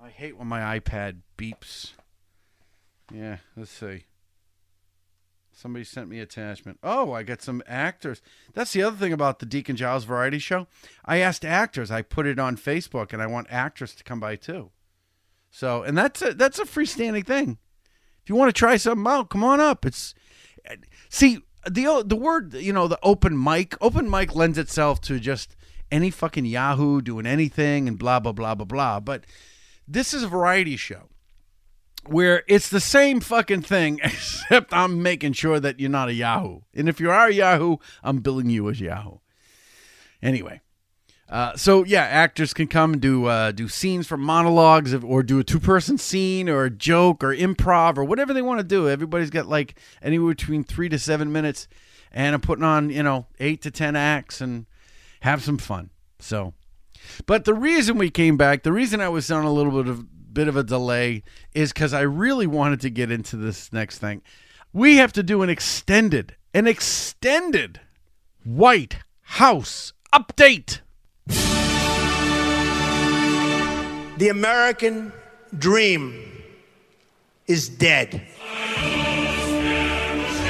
[0.02, 1.94] I hate when my iPad beeps.
[3.14, 4.06] Yeah, let's see.
[5.58, 6.80] Somebody sent me attachment.
[6.84, 8.22] Oh, I got some actors.
[8.54, 10.68] That's the other thing about the Deacon Giles variety show.
[11.06, 11.90] I asked actors.
[11.90, 14.72] I put it on Facebook, and I want actors to come by too.
[15.50, 17.58] So, and that's a that's a freestanding thing.
[18.22, 19.86] If you want to try something out, come on up.
[19.86, 20.14] It's
[21.08, 23.76] see the the word you know the open mic.
[23.80, 25.56] Open mic lends itself to just
[25.90, 29.00] any fucking Yahoo doing anything and blah blah blah blah blah.
[29.00, 29.26] But
[29.88, 31.08] this is a variety show
[32.08, 36.62] where it's the same fucking thing, except I'm making sure that you're not a Yahoo.
[36.74, 39.18] And if you are a Yahoo, I'm billing you as Yahoo.
[40.22, 40.62] Anyway,
[41.28, 45.40] uh, so yeah, actors can come and do uh, do scenes from monologues, or do
[45.40, 48.88] a two person scene, or a joke, or improv, or whatever they want to do.
[48.88, 51.68] Everybody's got like anywhere between three to seven minutes,
[52.12, 54.68] and I'm putting on you know eight to ten acts and
[55.22, 55.90] have some fun.
[56.20, 56.54] So,
[57.26, 60.06] but the reason we came back, the reason I was on a little bit of
[60.36, 64.22] bit of a delay is because I really wanted to get into this next thing.
[64.74, 67.80] We have to do an extended, an extended
[68.44, 70.82] White House update.
[74.18, 75.14] The American
[75.58, 76.44] dream
[77.48, 78.22] is dead.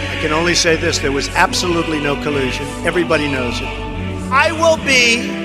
[0.08, 2.66] I can only say this there was absolutely no collusion.
[2.86, 3.68] Everybody knows it.
[4.32, 5.45] I will be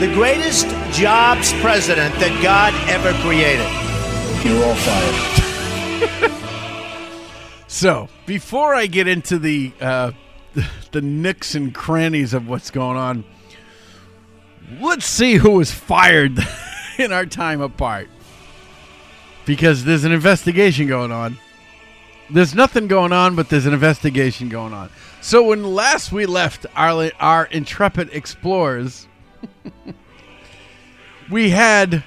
[0.00, 3.68] the greatest jobs president that God ever created.
[4.42, 6.32] You're all fired.
[7.66, 10.12] so, before I get into the uh,
[10.54, 13.24] the, the nicks and crannies of what's going on,
[14.80, 16.38] let's see who was fired
[16.98, 18.08] in our time apart.
[19.44, 21.36] Because there's an investigation going on.
[22.30, 24.88] There's nothing going on, but there's an investigation going on.
[25.20, 29.06] So when last we left our our intrepid explorers,
[31.30, 32.04] we had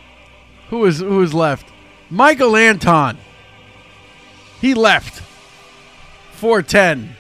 [0.70, 1.68] who was who was left?
[2.10, 3.18] Michael Anton.
[4.62, 5.22] He left.
[6.34, 7.16] 410.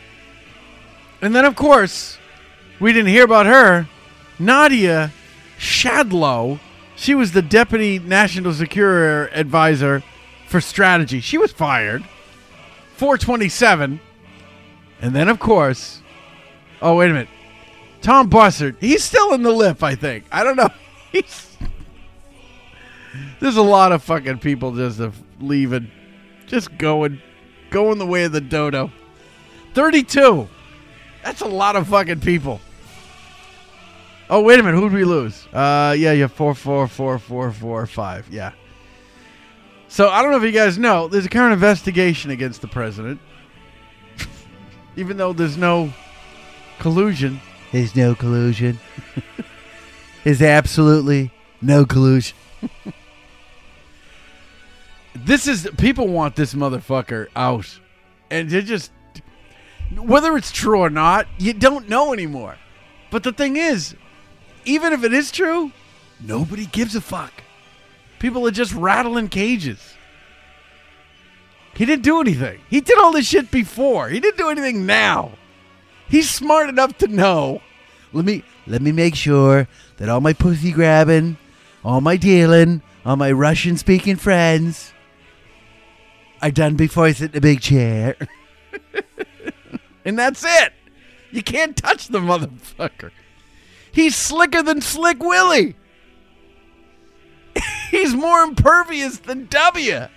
[1.21, 2.17] And then of course,
[2.80, 3.88] we didn't hear about her.
[4.39, 5.12] Nadia
[5.58, 6.60] Schadlow.
[6.95, 10.04] She was the deputy national security advisor
[10.47, 11.19] for strategy.
[11.19, 12.04] She was fired.
[12.97, 13.99] 427.
[15.02, 16.02] And then, of course,
[16.82, 17.30] oh, wait a minute.
[18.04, 18.76] Tom Bossert.
[18.80, 20.26] He's still in the lip, I think.
[20.32, 20.70] I don't know.
[21.12, 21.58] He's.
[23.39, 25.02] There's a lot of fucking people just
[25.39, 25.89] leaving,
[26.46, 27.22] just going,
[27.70, 28.92] going the way of the dodo.
[29.74, 30.48] 32.
[31.24, 32.60] That's a lot of fucking people.
[34.30, 34.80] Oh, wait a minute.
[34.80, 35.46] Who'd we lose?
[35.54, 38.28] Uh, yeah, you have four, four, four, four, four, five.
[38.30, 38.52] Yeah.
[39.88, 43.20] So I don't know if you guys know, there's a current investigation against the president.
[44.96, 45.94] Even though there's no
[46.80, 47.39] collusion.
[47.73, 48.79] There's no collusion.
[50.23, 52.38] There's absolutely no collusion.
[55.15, 57.79] This is people want this motherfucker out.
[58.29, 58.91] And they just
[59.95, 62.57] whether it's true or not, you don't know anymore.
[63.09, 63.95] But the thing is,
[64.65, 65.71] even if it is true,
[66.21, 67.33] nobody gives a fuck.
[68.19, 69.95] People are just rattling cages.
[71.73, 72.62] He didn't do anything.
[72.69, 74.09] He did all this shit before.
[74.09, 75.31] He didn't do anything now.
[76.10, 77.62] He's smart enough to know.
[78.12, 81.38] Let me let me make sure that all my pussy grabbing,
[81.84, 84.94] all my dealing, all my Russian speaking friends
[86.42, 88.16] are done before I sit in the big chair.
[90.06, 90.74] And that's it.
[91.32, 93.12] You can't touch the motherfucker.
[93.92, 95.76] He's slicker than Slick Willie.
[97.92, 100.08] He's more impervious than W.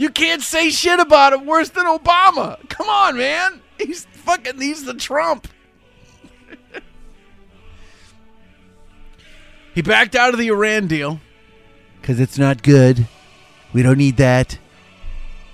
[0.00, 2.66] you can't say shit about him worse than Obama.
[2.70, 3.60] Come on, man.
[3.76, 5.46] He's fucking, he's the Trump.
[9.74, 11.20] he backed out of the Iran deal.
[12.00, 13.06] Because it's not good.
[13.74, 14.58] We don't need that.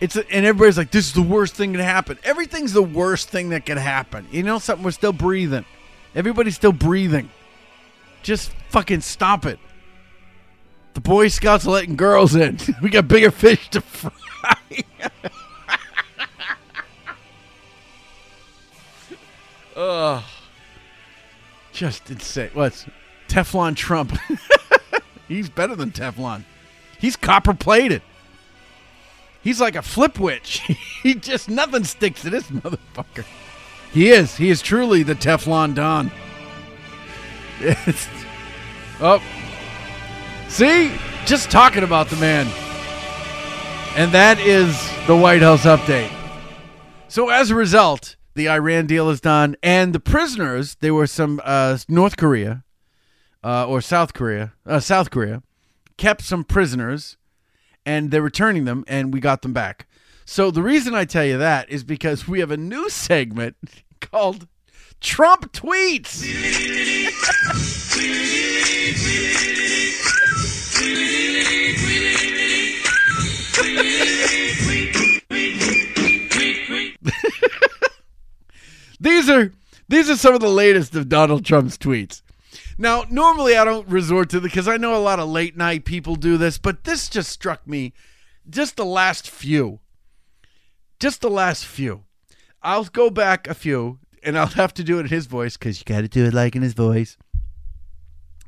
[0.00, 2.16] It's a, and everybody's like, this is the worst thing that happen.
[2.22, 4.28] Everything's the worst thing that could happen.
[4.30, 4.84] You know something?
[4.84, 5.64] We're still breathing.
[6.14, 7.30] Everybody's still breathing.
[8.22, 9.58] Just fucking stop it.
[10.94, 12.58] The Boy Scouts are letting girls in.
[12.80, 14.12] We got bigger fish to fry.
[19.76, 20.22] Ugh.
[21.72, 22.50] Just insane.
[22.54, 22.86] What's
[23.28, 24.18] Teflon Trump?
[25.28, 26.44] He's better than Teflon.
[26.98, 28.02] He's copper plated.
[29.42, 30.60] He's like a flip witch.
[31.02, 33.24] he just nothing sticks to this motherfucker.
[33.92, 34.36] He is.
[34.36, 36.10] He is truly the Teflon Don.
[37.60, 38.08] It's,
[39.00, 39.22] oh,
[40.48, 40.92] see,
[41.24, 42.46] just talking about the man,
[43.96, 46.12] and that is the White House update.
[47.08, 50.76] So as a result, the Iran deal is done, and the prisoners.
[50.80, 52.62] There were some uh, North Korea
[53.42, 55.42] uh, or South Korea, uh, South Korea,
[55.96, 57.16] kept some prisoners
[57.86, 59.86] and they're returning them, and we got them back.
[60.26, 63.56] So the reason I tell you that is because we have a new segment
[64.00, 64.48] called
[65.00, 66.26] Trump Tweets.
[79.00, 79.50] these are
[79.88, 82.20] these are some of the latest of Donald Trump's tweets.
[82.76, 85.86] Now, normally I don't resort to the because I know a lot of late night
[85.86, 87.94] people do this, but this just struck me.
[88.48, 89.80] Just the last few.
[91.00, 92.04] Just the last few.
[92.62, 95.78] I'll go back a few, and I'll have to do it in his voice because
[95.78, 97.16] you got to do it like in his voice.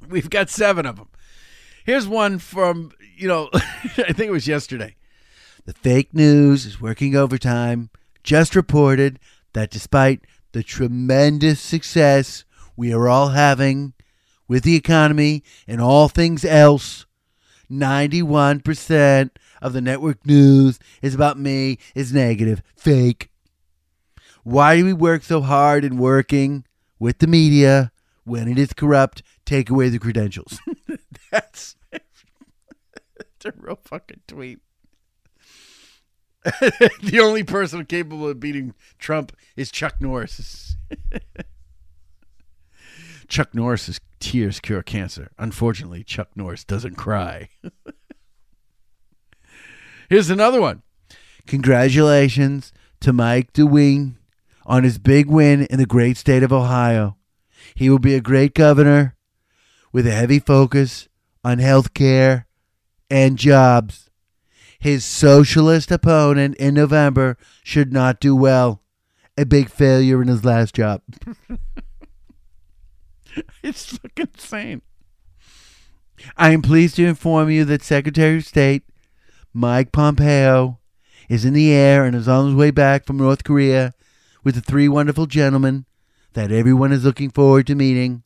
[0.06, 1.08] We've got seven of them.
[1.88, 4.94] Here's one from you know, I think it was yesterday.
[5.64, 7.88] The fake news is working overtime.
[8.22, 9.18] Just reported
[9.54, 12.44] that despite the tremendous success
[12.76, 13.94] we are all having
[14.46, 17.06] with the economy and all things else,
[17.70, 19.30] 91%
[19.62, 23.30] of the network news is about me is negative, fake.
[24.44, 26.66] Why do we work so hard in working
[26.98, 27.92] with the media
[28.24, 29.22] when it is corrupt?
[29.46, 30.60] Take away the credentials.
[31.30, 34.60] That's it's a real fucking tweet.
[37.02, 40.76] the only person capable of beating Trump is Chuck Norris.
[43.28, 45.30] Chuck Norris's tears cure cancer.
[45.38, 47.48] Unfortunately, Chuck Norris doesn't cry.
[50.08, 50.82] Here's another one.
[51.46, 54.14] Congratulations to Mike DeWine
[54.64, 57.16] on his big win in the great state of Ohio.
[57.74, 59.16] He will be a great governor
[59.92, 61.08] with a heavy focus
[61.44, 62.46] on health care
[63.10, 64.04] and jobs.
[64.80, 68.80] his socialist opponent in November should not do well.
[69.36, 71.02] A big failure in his last job.
[73.62, 74.82] It's fucking insane.
[76.36, 78.82] I am pleased to inform you that Secretary of State
[79.52, 80.78] Mike Pompeo
[81.28, 83.94] is in the air and is on his way back from North Korea
[84.42, 85.84] with the three wonderful gentlemen
[86.32, 88.22] that everyone is looking forward to meeting.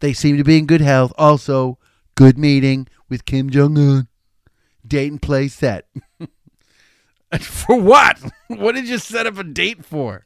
[0.00, 1.12] They seem to be in good health.
[1.16, 1.78] Also,
[2.16, 4.08] good meeting with Kim Jong Un.
[4.84, 5.86] Date and place set.
[7.40, 8.20] For what?
[8.48, 10.24] What did you set up a date for?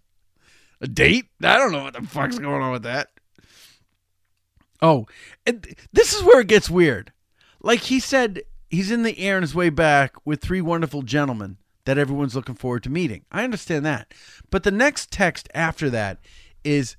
[0.83, 1.29] A date?
[1.43, 3.09] I don't know what the fuck's going on with that.
[4.83, 5.07] Oh,
[5.47, 7.11] and th- this is where it gets weird.
[7.63, 11.57] Like he said, he's in the air on his way back with three wonderful gentlemen
[11.87, 13.25] that everyone's looking forward to meeting.
[13.33, 14.13] I understand that.
[14.51, 16.19] But the next text after that
[16.63, 16.97] is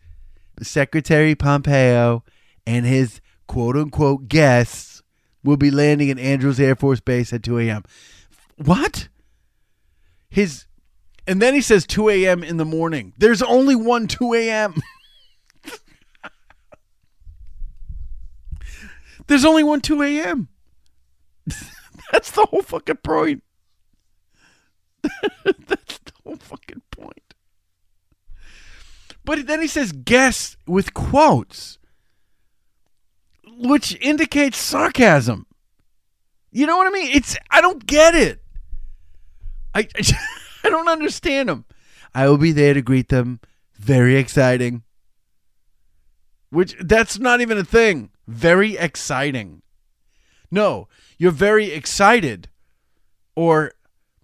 [0.61, 2.23] Secretary Pompeo
[2.65, 3.21] and his
[3.51, 5.03] quote unquote guests
[5.43, 7.83] will be landing at Andrews Air Force Base at 2 a.m.
[8.55, 9.09] what?
[10.29, 10.67] His,
[11.27, 12.45] and then he says 2 a.m.
[12.45, 13.11] in the morning.
[13.17, 14.75] There's only one 2 a.m.
[19.27, 20.47] There's only one 2 a.m.
[22.13, 23.43] That's the whole fucking point.
[25.03, 27.33] That's the whole fucking point.
[29.25, 31.79] But then he says guests with quotes,
[33.61, 35.45] which indicates sarcasm.
[36.51, 37.11] You know what I mean?
[37.13, 38.41] It's I don't get it.
[39.73, 39.87] I
[40.63, 41.65] I don't understand them.
[42.13, 43.39] I will be there to greet them.
[43.75, 44.83] Very exciting.
[46.49, 48.09] Which that's not even a thing.
[48.27, 49.61] Very exciting.
[50.51, 52.49] No, you're very excited,
[53.35, 53.71] or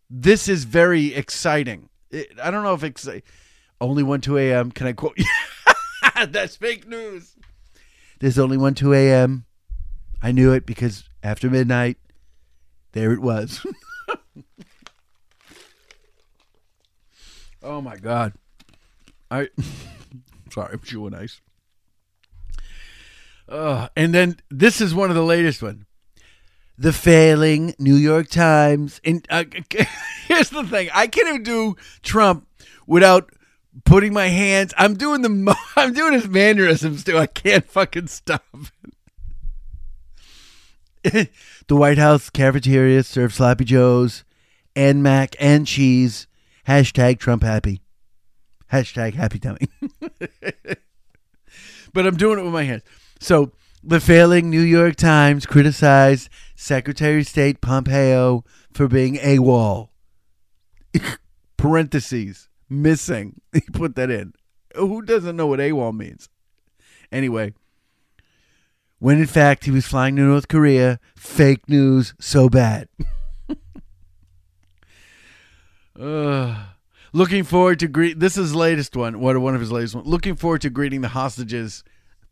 [0.09, 1.87] this is very exciting.
[2.11, 3.07] It, I don't know if it's
[3.79, 4.71] only one two a.m.
[4.71, 5.17] Can I quote?
[6.29, 7.36] that's fake news.
[8.19, 9.45] There's only one 2 a.m.
[10.21, 11.97] I knew it because after midnight,
[12.93, 13.65] there it was.
[17.63, 18.33] Oh my god.
[19.29, 19.49] I
[20.51, 21.41] sorry, I'm chewing ice.
[23.49, 25.85] Uh, and then this is one of the latest one.
[26.77, 29.01] the failing New York Times.
[29.03, 29.45] And uh,
[30.27, 32.47] here's the thing: I can't even do Trump
[32.85, 33.29] without
[33.85, 34.73] putting my hands.
[34.77, 37.17] I'm doing the mo- I'm doing his mannerisms too.
[37.17, 38.43] I can't fucking stop.
[41.03, 41.29] the
[41.69, 44.23] White House cafeteria serves sloppy joes
[44.75, 46.27] and mac and cheese.
[46.67, 47.81] Hashtag Trump happy.
[48.71, 49.69] Hashtag happy tummy.
[51.93, 52.83] but I'm doing it with my hands.
[53.19, 53.53] So
[53.83, 59.89] The failing New York Times criticized Secretary of State Pompeo for being AWOL.
[61.55, 63.41] parentheses missing.
[63.53, 64.33] He put that in.
[64.75, 66.29] Who doesn't know what AWOL means?
[67.11, 67.53] Anyway,
[68.99, 70.99] When in fact he was flying to North Korea.
[71.15, 72.89] Fake news so bad.
[75.99, 76.65] Uh,
[77.11, 78.19] looking forward to greet.
[78.19, 79.19] This is latest one.
[79.19, 80.03] What one of his latest one.
[80.03, 81.83] Looking forward to greeting the hostages.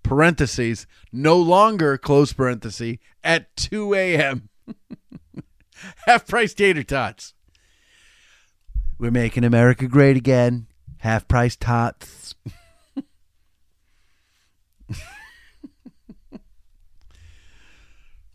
[0.04, 0.86] Parentheses.
[1.12, 4.50] No longer close parenthesis at two a.m.
[6.06, 7.34] Half price tater tots.
[8.98, 10.68] We're making America great again.
[11.00, 12.36] Half price tots.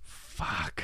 [0.03, 0.83] Fuck.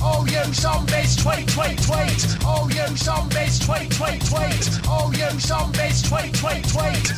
[0.00, 2.36] Oh, you zombies, tweet, tweet, tweet.
[2.42, 4.80] Oh, you zombies, tweet, tweet, tweet.
[4.86, 7.12] Oh, you zombies, tweet, tweet, tweet.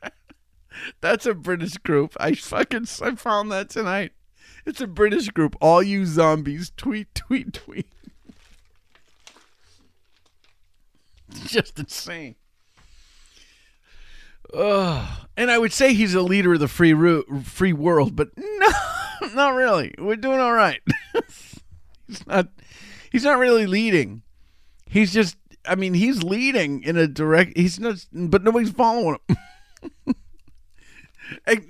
[1.00, 2.16] That's a British group.
[2.18, 4.12] I fucking I found that tonight.
[4.66, 5.56] It's a British group.
[5.60, 7.86] All you zombies, tweet, tweet, tweet.
[8.28, 8.36] It's
[11.46, 12.36] just insane.
[14.54, 15.08] Ugh.
[15.36, 18.68] And I would say he's a leader of the free ru- free world, but no,
[19.34, 19.94] not really.
[19.98, 20.80] We're doing all right.
[22.06, 22.48] he's not.
[23.10, 24.22] He's not really leading.
[24.86, 25.36] He's just.
[25.64, 27.56] I mean, he's leading in a direct.
[27.56, 30.14] He's not, but nobody's following him.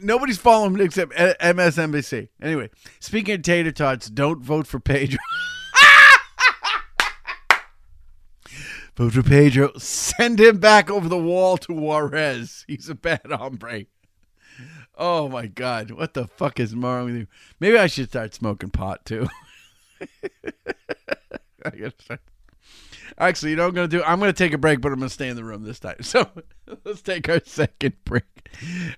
[0.00, 2.28] Nobody's following him except MSNBC.
[2.40, 5.18] Anyway, speaking of tater tots, don't vote for Pedro.
[9.06, 9.70] For Pedro.
[9.78, 12.64] Send him back over the wall to Juarez.
[12.66, 13.86] He's a bad hombre.
[14.96, 17.26] Oh my God, what the fuck is wrong with you?
[17.60, 19.28] Maybe I should start smoking pot too.
[20.00, 22.20] I gotta start.
[23.16, 24.02] Actually, you know what I'm gonna do?
[24.02, 25.96] I'm gonna take a break, but I'm gonna stay in the room this time.
[26.02, 26.28] So
[26.84, 28.24] let's take our second break,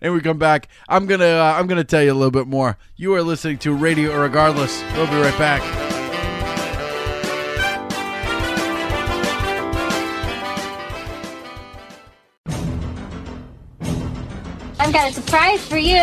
[0.00, 0.68] and we come back.
[0.88, 2.78] I'm gonna uh, I'm gonna tell you a little bit more.
[2.96, 4.82] You are listening to Radio Regardless.
[4.94, 5.89] We'll be right back.
[14.90, 16.02] I've got a surprise for you.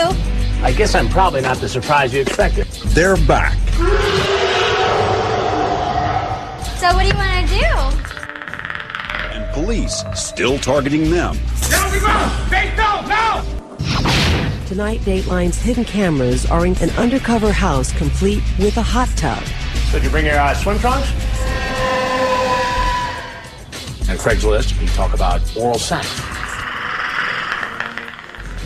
[0.64, 2.68] I guess I'm probably not the surprise you expected.
[2.96, 3.58] They're back.
[6.80, 7.66] So what do you want to do?
[9.36, 11.38] And police still targeting them.
[11.70, 12.30] Down we go!
[12.50, 13.44] Face down, now!
[14.68, 19.44] Tonight, Dateline's hidden cameras are in an undercover house complete with a hot tub.
[19.92, 21.12] So did you bring your uh, swim trunks?
[24.08, 26.37] And Craigslist, you talk about oral sex.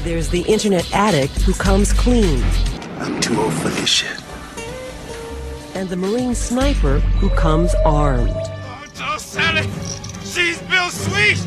[0.04, 2.44] There's the internet addict who comes clean.
[2.98, 4.20] I'm too old for this shit.
[5.76, 8.34] And the Marine sniper who comes armed.
[9.00, 9.70] Oh, Sally,
[10.24, 11.38] she's built sweet.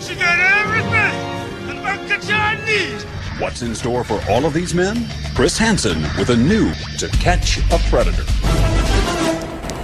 [0.00, 3.04] She got everything an Uncle John needs.
[3.38, 5.06] What's in store for all of these men?
[5.34, 8.24] Chris Hansen with a new To Catch a Predator.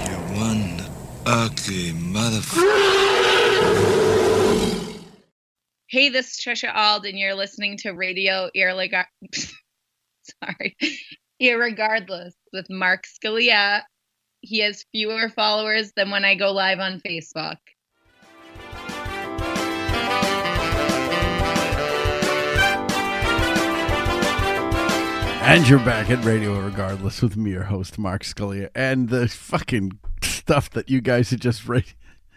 [0.09, 0.81] You're one
[1.27, 3.91] ugly motherfucker.
[5.95, 9.07] Hey, this is Trisha Ald, and you're listening to Radio Irregar-
[10.43, 10.77] Sorry,
[11.41, 13.83] Irregardless with Mark Scalia.
[14.41, 17.59] He has fewer followers than when I go live on Facebook.
[25.45, 28.69] And you're back at Radio Regardless with me, your host, Mark Scalia.
[28.75, 31.95] And the fucking stuff that you guys are just writing.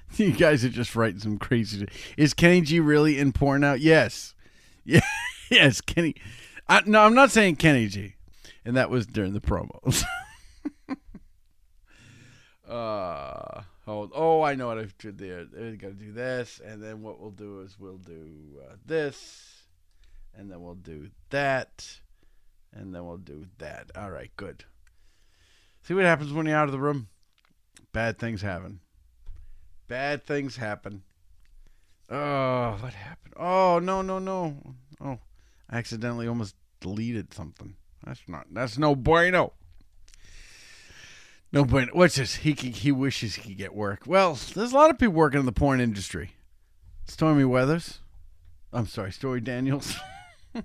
[0.18, 1.90] You guys are just writing some crazy shit.
[2.18, 3.74] Is Kenny G really in porn now?
[3.74, 4.34] Yes.
[4.90, 5.02] Yeah.
[5.52, 6.16] yes, Kenny.
[6.70, 8.16] I, no, I'm not saying Kenny G.
[8.64, 10.02] And that was during the promos.
[12.70, 14.14] uh, hold.
[14.16, 15.44] Oh, I know what I've did there.
[15.44, 16.62] Going to do this.
[16.64, 18.30] And then what we'll do is we'll do
[18.64, 19.64] uh, this.
[20.34, 22.00] And then we'll do that
[22.74, 23.92] and then we'll do that.
[23.96, 24.66] All right, good.
[25.84, 27.08] See what happens when you're out of the room?
[27.94, 28.80] Bad things happen.
[29.88, 31.04] Bad things happen.
[32.10, 33.34] Oh, what happened?
[33.38, 34.58] Oh, no, no, no.
[35.02, 35.20] Oh,
[35.70, 37.76] I accidentally almost deleted something.
[38.06, 38.48] That's not.
[38.52, 39.54] That's no bueno.
[41.52, 41.92] No bueno.
[41.94, 42.36] What's this?
[42.36, 44.04] He can, he wishes he could get work.
[44.06, 46.32] Well, there's a lot of people working in the porn industry.
[47.06, 48.00] Stormy Weathers.
[48.74, 49.96] I'm sorry, Stormy Daniels.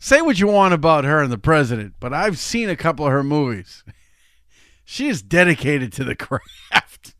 [0.00, 3.12] Say what you want about her and the president, but I've seen a couple of
[3.12, 3.84] her movies.
[4.84, 6.14] She is dedicated to the
[6.70, 7.14] craft.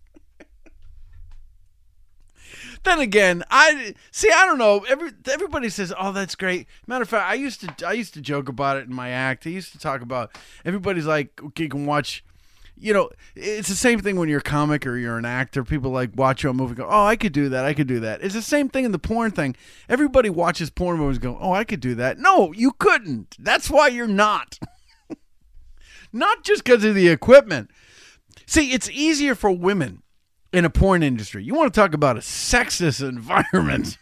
[2.84, 4.30] then again, I see.
[4.30, 4.84] I don't know.
[4.88, 8.20] Every everybody says, "Oh, that's great." Matter of fact, I used to I used to
[8.20, 9.46] joke about it in my act.
[9.46, 12.24] I used to talk about everybody's like, "Okay, you can watch."
[12.74, 15.62] You know, it's the same thing when you're a comic or you're an actor.
[15.62, 17.64] People like watch your movie, go, "Oh, I could do that.
[17.64, 19.54] I could do that." It's the same thing in the porn thing.
[19.88, 23.36] Everybody watches porn movies, go, "Oh, I could do that." No, you couldn't.
[23.38, 24.58] That's why you're not.
[26.12, 27.70] not just because of the equipment.
[28.46, 30.02] See, it's easier for women
[30.52, 31.44] in a porn industry.
[31.44, 33.98] You want to talk about a sexist environment.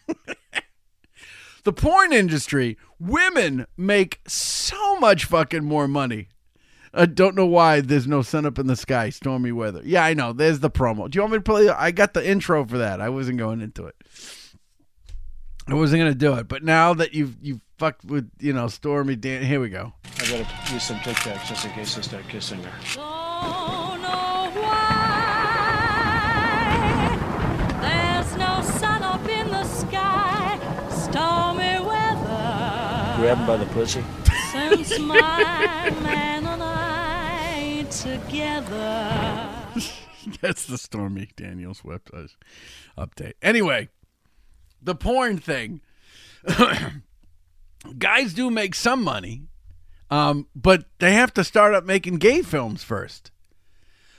[1.65, 6.29] the porn industry, women make so much fucking more money.
[6.93, 9.81] I don't know why there's no sun up in the sky, stormy weather.
[9.85, 10.33] Yeah, I know.
[10.33, 11.09] There's the promo.
[11.09, 11.69] Do you want me to play?
[11.69, 13.01] I got the intro for that.
[13.01, 13.95] I wasn't going into it.
[15.69, 19.15] I wasn't gonna do it, but now that you've you fucked with you know Stormy
[19.15, 19.93] Dan, here we go.
[20.31, 22.71] I gotta use some Tic Tacs just in case I start kissing her.
[27.81, 30.57] There's no sun up in the sky,
[30.89, 33.17] stormy weather.
[33.17, 34.05] Grab him by the pussy.
[34.53, 39.49] Since my man and I together.
[40.41, 42.27] That's the Stormy Daniels web uh,
[42.97, 43.33] update.
[43.43, 43.89] Anyway,
[44.81, 45.81] the porn thing.
[47.99, 49.49] Guys do make some money,
[50.11, 53.31] um, but they have to start up making gay films first.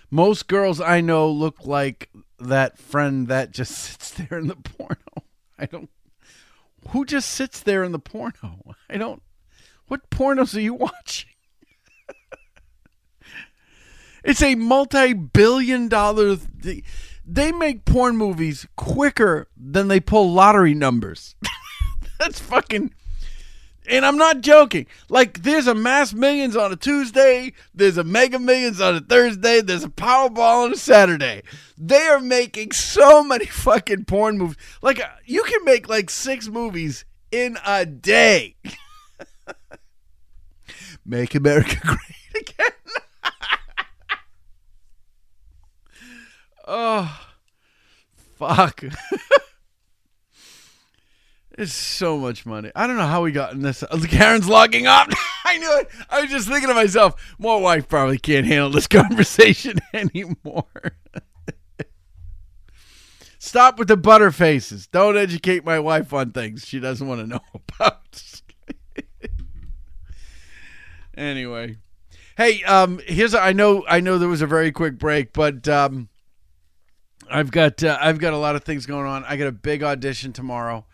[0.10, 5.26] Most girls I know look like that friend that just sits there in the porno.
[5.58, 5.90] I don't.
[6.90, 8.76] Who just sits there in the porno?
[8.90, 9.22] I don't.
[9.88, 11.30] What pornos are you watching?
[14.24, 16.38] It's a multi-billion dollar.
[16.62, 16.84] Th-
[17.26, 21.36] they make porn movies quicker than they pull lottery numbers.
[22.20, 22.94] That's fucking.
[23.88, 24.86] And I'm not joking.
[25.10, 29.62] Like, there's a Mass Millions on a Tuesday, there's a Mega Millions on a Thursday,
[29.62, 31.42] there's a Powerball on a Saturday.
[31.78, 34.58] They are making so many fucking porn movies.
[34.82, 38.56] Like, uh, you can make like six movies in a day.
[41.06, 42.72] Make America great again.
[46.68, 47.28] Oh,
[48.38, 48.84] fuck.
[51.62, 52.72] It's so much money.
[52.76, 53.84] I don't know how we got in this.
[54.10, 55.08] Karen's logging off.
[55.46, 55.90] I knew it.
[56.10, 60.66] I was just thinking to myself, my wife probably can't handle this conversation anymore.
[63.38, 64.88] Stop with the butter faces.
[64.88, 68.42] Don't educate my wife on things she doesn't want to know about.
[71.16, 71.78] anyway.
[72.38, 76.10] Hey, um, here's I know I know there was a very quick break, but um,
[77.30, 79.24] I've got uh, I've got a lot of things going on.
[79.26, 80.86] I got a big audition tomorrow.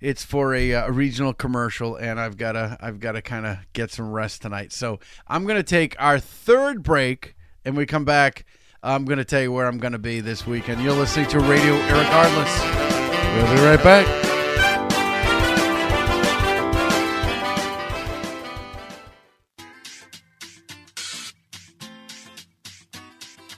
[0.00, 3.46] It's for a, uh, a regional commercial, and I've got to I've got to kind
[3.46, 4.72] of get some rest tonight.
[4.72, 4.98] So
[5.28, 8.44] I'm gonna take our third break, and we come back.
[8.82, 10.82] I'm gonna tell you where I'm gonna be this weekend.
[10.82, 13.36] You're listening to Radio Irregardless.
[13.36, 14.19] We'll be right back.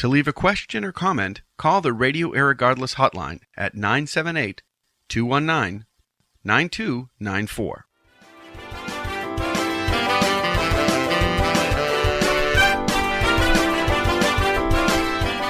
[0.00, 4.62] To leave a question or comment, call the Radio Irregardless hotline at 978
[5.10, 5.84] 219
[6.42, 7.84] 9294.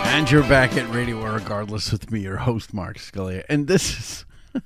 [0.08, 3.44] And you're back at Radio Irregardless with me, your host, Mark Scalia.
[3.48, 4.24] And this is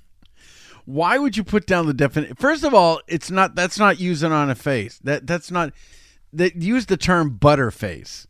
[0.86, 2.36] why would you put down the definition?
[2.36, 4.98] First of all, it's not that's not using on a face.
[5.04, 5.74] That that's not
[6.32, 8.26] that use the term butter face.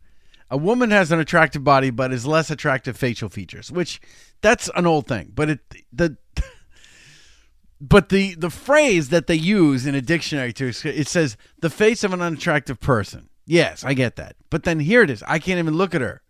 [0.54, 4.00] A woman has an attractive body but is less attractive facial features, which
[4.40, 5.32] that's an old thing.
[5.34, 5.58] But it
[5.92, 6.16] the
[7.80, 12.04] but the the phrase that they use in a dictionary to it says the face
[12.04, 13.30] of an unattractive person.
[13.44, 14.36] Yes, I get that.
[14.48, 15.24] But then here it is.
[15.26, 16.22] I can't even look at her.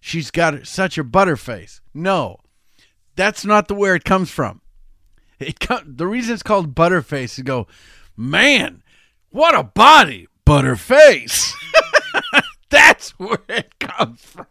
[0.00, 1.80] She's got such a butter face.
[1.94, 2.40] No,
[3.16, 4.60] that's not the where it comes from.
[5.38, 7.68] It com- the reason it's called butterface is go,
[8.18, 8.82] man,
[9.30, 11.54] what a body, butterface.
[12.72, 14.46] that's where it comes from.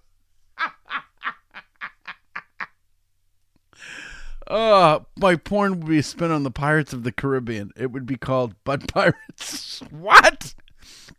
[4.47, 7.71] Uh, my porn would be spent on the Pirates of the Caribbean.
[7.75, 9.79] It would be called Butt Pirates.
[9.89, 10.53] what?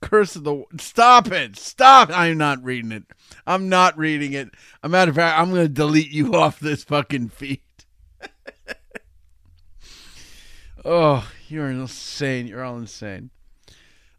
[0.00, 0.64] Curse of the.
[0.78, 1.57] Stop it.
[1.57, 2.11] Stop.
[2.12, 3.05] I'm not reading it.
[3.46, 4.50] I'm not reading it.
[4.82, 7.61] A matter of fact, I'm going to delete you off this fucking feed.
[10.84, 12.46] oh, you're insane.
[12.46, 13.30] You're all insane.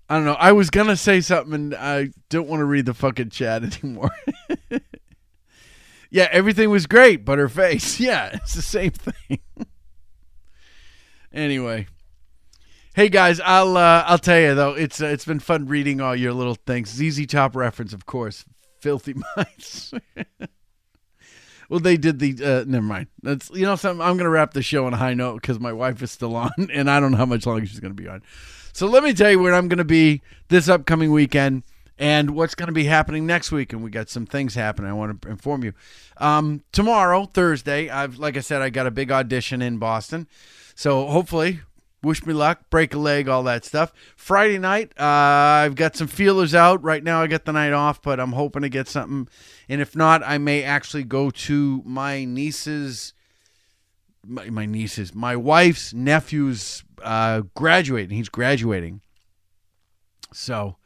[0.10, 0.34] I don't know.
[0.34, 4.12] I was to say something and I don't want to read the fucking chat anymore.
[6.10, 8.00] yeah, everything was great, but her face.
[8.04, 9.40] Yeah, it's the same thing.
[11.32, 11.88] anyway.
[12.96, 16.16] Hey guys, I'll uh, I'll tell you though, it's uh, it's been fun reading all
[16.16, 16.92] your little things.
[16.92, 18.46] ZZ Top reference, of course.
[18.82, 19.94] Filthy mice.
[21.70, 22.36] well, they did the.
[22.44, 23.08] Uh, never mind.
[23.24, 24.06] That's you know something.
[24.06, 26.52] I'm gonna wrap the show on a high note because my wife is still on,
[26.72, 28.22] and I don't know how much longer she's gonna be on.
[28.74, 31.64] So let me tell you where I'm gonna be this upcoming weekend
[32.00, 33.72] and what's gonna be happening next week.
[33.72, 34.90] And we got some things happening.
[34.90, 35.74] I want to inform you.
[36.18, 40.28] Um, tomorrow, Thursday, I've like I said, I got a big audition in Boston.
[40.76, 41.62] So hopefully
[42.04, 43.94] wish me luck, break a leg, all that stuff.
[44.16, 46.84] Friday night, uh, I've got some feelers out.
[46.84, 49.28] Right now, I get the night off, but I'm hoping to get something.
[49.70, 53.14] And if not, I may actually go to my niece's,
[54.26, 58.18] my, my niece's, my wife's nephew's uh, graduating.
[58.18, 59.02] He's graduating.
[60.34, 60.78] So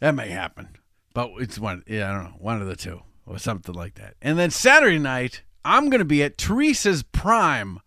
[0.00, 0.76] that may happen.
[1.12, 4.14] But it's one, yeah, I don't know, one of the two or something like that.
[4.20, 7.80] And then Saturday night, I'm going to be at Teresa's Prime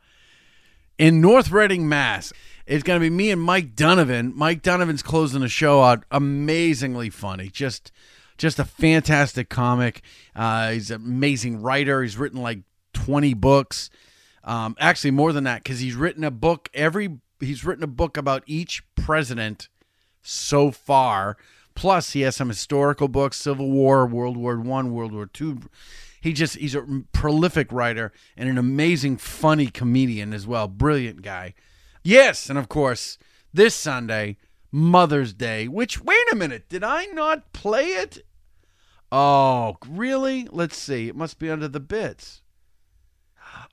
[0.98, 2.34] in North Reading, Mass.
[2.66, 4.34] It's going to be me and Mike Donovan.
[4.36, 6.04] Mike Donovan's closing the show out.
[6.12, 7.50] Amazingly funny.
[7.50, 7.92] Just
[8.38, 10.02] just a fantastic comic.
[10.36, 12.04] Uh, he's an amazing writer.
[12.04, 12.60] He's written like
[12.94, 13.90] 20 books.
[14.48, 17.20] Um, actually, more than that, because he's written a book every.
[17.40, 19.70] He's written a book about each president
[20.24, 21.38] so far.
[21.76, 25.60] Plus, he has some historical books: Civil War, World War One, World War Two.
[26.22, 30.68] He just he's a prolific writer and an amazing funny comedian as well.
[30.70, 31.54] Brilliant guy.
[32.02, 33.18] Yes, and of course,
[33.54, 34.38] this Sunday,
[34.72, 38.26] Mother's Day, which wait a minute, did I not play it?
[39.12, 40.48] Oh, really?
[40.50, 41.10] Let's see.
[41.10, 42.42] It must be under the bits.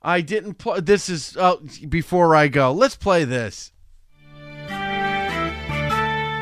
[0.05, 2.71] I didn't play this is oh, before I go.
[2.71, 3.71] Let's play this.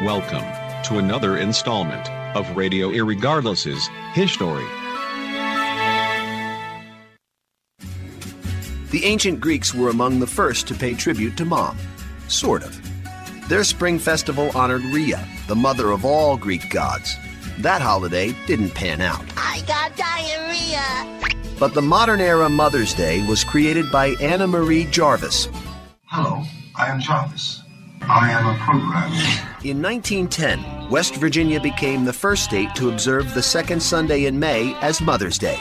[0.03, 0.43] Welcome
[0.83, 4.65] to another installment of Radio Irregardless's History.
[8.91, 11.77] The ancient Greeks were among the first to pay tribute to Mom.
[12.27, 12.77] Sort of.
[13.47, 17.15] Their spring festival honored Rhea, the mother of all Greek gods.
[17.59, 19.23] That holiday didn't pan out.
[19.37, 21.39] I got diarrhea.
[21.59, 25.47] But the modern era Mother's Day was created by Anna Marie Jarvis.
[26.05, 26.43] Hello,
[26.75, 27.61] I am Jarvis.
[28.01, 29.15] I am a programmer.
[29.63, 34.75] In 1910, West Virginia became the first state to observe the second Sunday in May
[34.81, 35.59] as Mother's Day.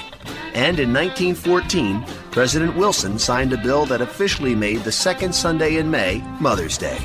[0.54, 5.90] And in 1914, President Wilson signed a bill that officially made the second Sunday in
[5.90, 6.98] May Mother's Day.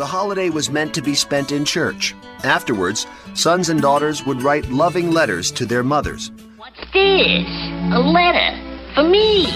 [0.00, 2.14] The holiday was meant to be spent in church.
[2.42, 6.30] Afterwards, sons and daughters would write loving letters to their mothers.
[6.56, 7.46] What's this,
[7.92, 8.56] a letter
[8.94, 9.52] for me.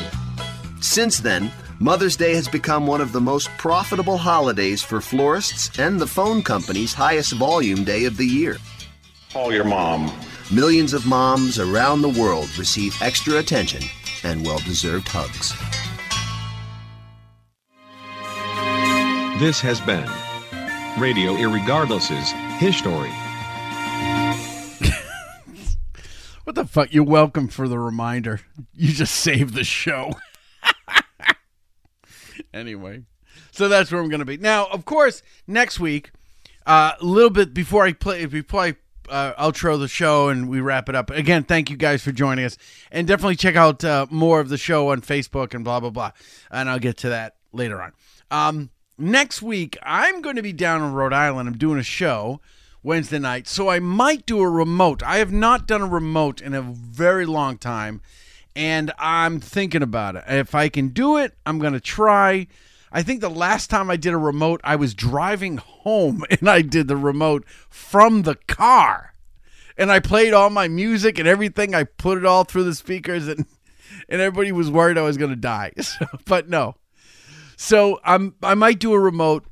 [0.83, 5.99] Since then, Mother's Day has become one of the most profitable holidays for florists and
[5.99, 8.59] the phone company's highest volume day of the year.
[9.33, 10.13] Call your mom.
[10.53, 13.83] Millions of moms around the world receive extra attention
[14.25, 15.55] and well deserved hugs.
[19.41, 20.07] This has been
[20.99, 23.11] Radio Irregardless's His Story.
[26.45, 26.93] What the fuck?
[26.93, 28.41] You're welcome for the reminder.
[28.75, 30.13] You just saved the show.
[32.55, 33.03] anyway,
[33.51, 34.37] so that's where I'm going to be.
[34.37, 36.13] Now, of course, next week,
[36.67, 38.77] uh, a little bit before I play, before I
[39.09, 41.11] uh, outro the show and we wrap it up.
[41.11, 42.57] Again, thank you guys for joining us,
[42.93, 46.13] and definitely check out uh, more of the show on Facebook and blah blah blah.
[46.51, 47.93] And I'll get to that later on.
[48.31, 51.49] Um, next week, I'm going to be down in Rhode Island.
[51.49, 52.41] I'm doing a show
[52.83, 55.03] Wednesday night, so I might do a remote.
[55.03, 58.03] I have not done a remote in a very long time,
[58.55, 60.25] and I'm thinking about it.
[60.29, 62.47] If I can do it, I'm going to try.
[62.93, 66.63] I think the last time I did a remote, I was driving home and I
[66.63, 69.15] did the remote from the car.
[69.77, 71.75] And I played all my music and everything.
[71.75, 73.47] I put it all through the speakers and
[74.09, 75.73] and everybody was worried I was going to die.
[75.83, 76.77] So, but no.
[77.57, 79.45] So I'm I might do a remote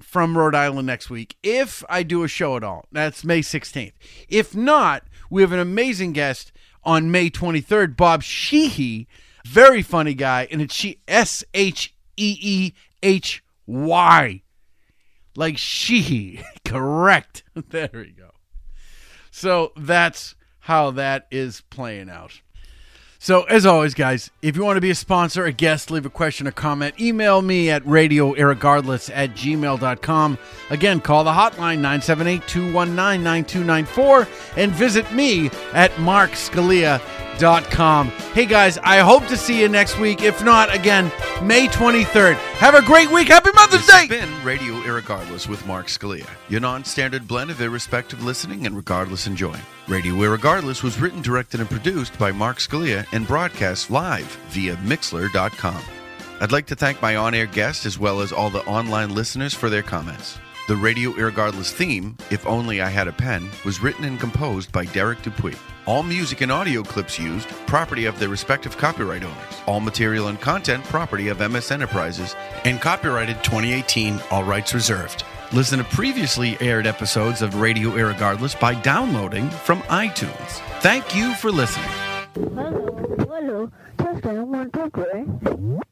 [0.00, 2.86] from Rhode Island next week if I do a show at all.
[2.92, 3.92] That's May 16th.
[4.28, 6.52] If not, we have an amazing guest
[6.84, 9.08] on May 23rd, Bob Sheehy,
[9.44, 14.42] very funny guy, and it's she S H E E H Y,
[15.36, 16.42] like Sheehy.
[16.64, 17.42] Correct.
[17.70, 18.30] There we go.
[19.30, 22.40] So that's how that is playing out.
[23.20, 26.10] So, as always, guys, if you want to be a sponsor, a guest, leave a
[26.10, 30.38] question or comment, email me at radioirregardless at gmail.com.
[30.70, 38.08] Again, call the hotline 978 219 9294 and visit me at markscalia.com.
[38.34, 40.22] Hey, guys, I hope to see you next week.
[40.22, 41.10] If not, again,
[41.42, 42.34] May 23rd.
[42.34, 43.28] Have a great week.
[43.28, 44.06] Happy Mother's This Day.
[44.06, 49.26] has been Radio Irregardless with Mark Scalia, your non-standard blend of irrespective listening and regardless
[49.26, 49.60] enjoying.
[49.86, 55.82] Radio Irregardless was written, directed, and produced by Mark Scalia and broadcast live via Mixlr.com.
[56.40, 59.68] I'd like to thank my on-air guests as well as all the online listeners for
[59.68, 60.38] their comments.
[60.68, 64.84] The Radio Irregardless theme, If Only I Had a Pen, was written and composed by
[64.84, 65.54] Derek Dupuy.
[65.86, 69.54] All music and audio clips used, property of their respective copyright owners.
[69.66, 72.36] All material and content, property of MS Enterprises,
[72.66, 75.24] and copyrighted 2018, all rights reserved.
[75.54, 80.60] Listen to previously aired episodes of Radio Irregardless by downloading from iTunes.
[80.82, 82.07] Thank you for listening.
[82.38, 82.70] Hello,
[83.28, 85.87] hello, testing one, two, three.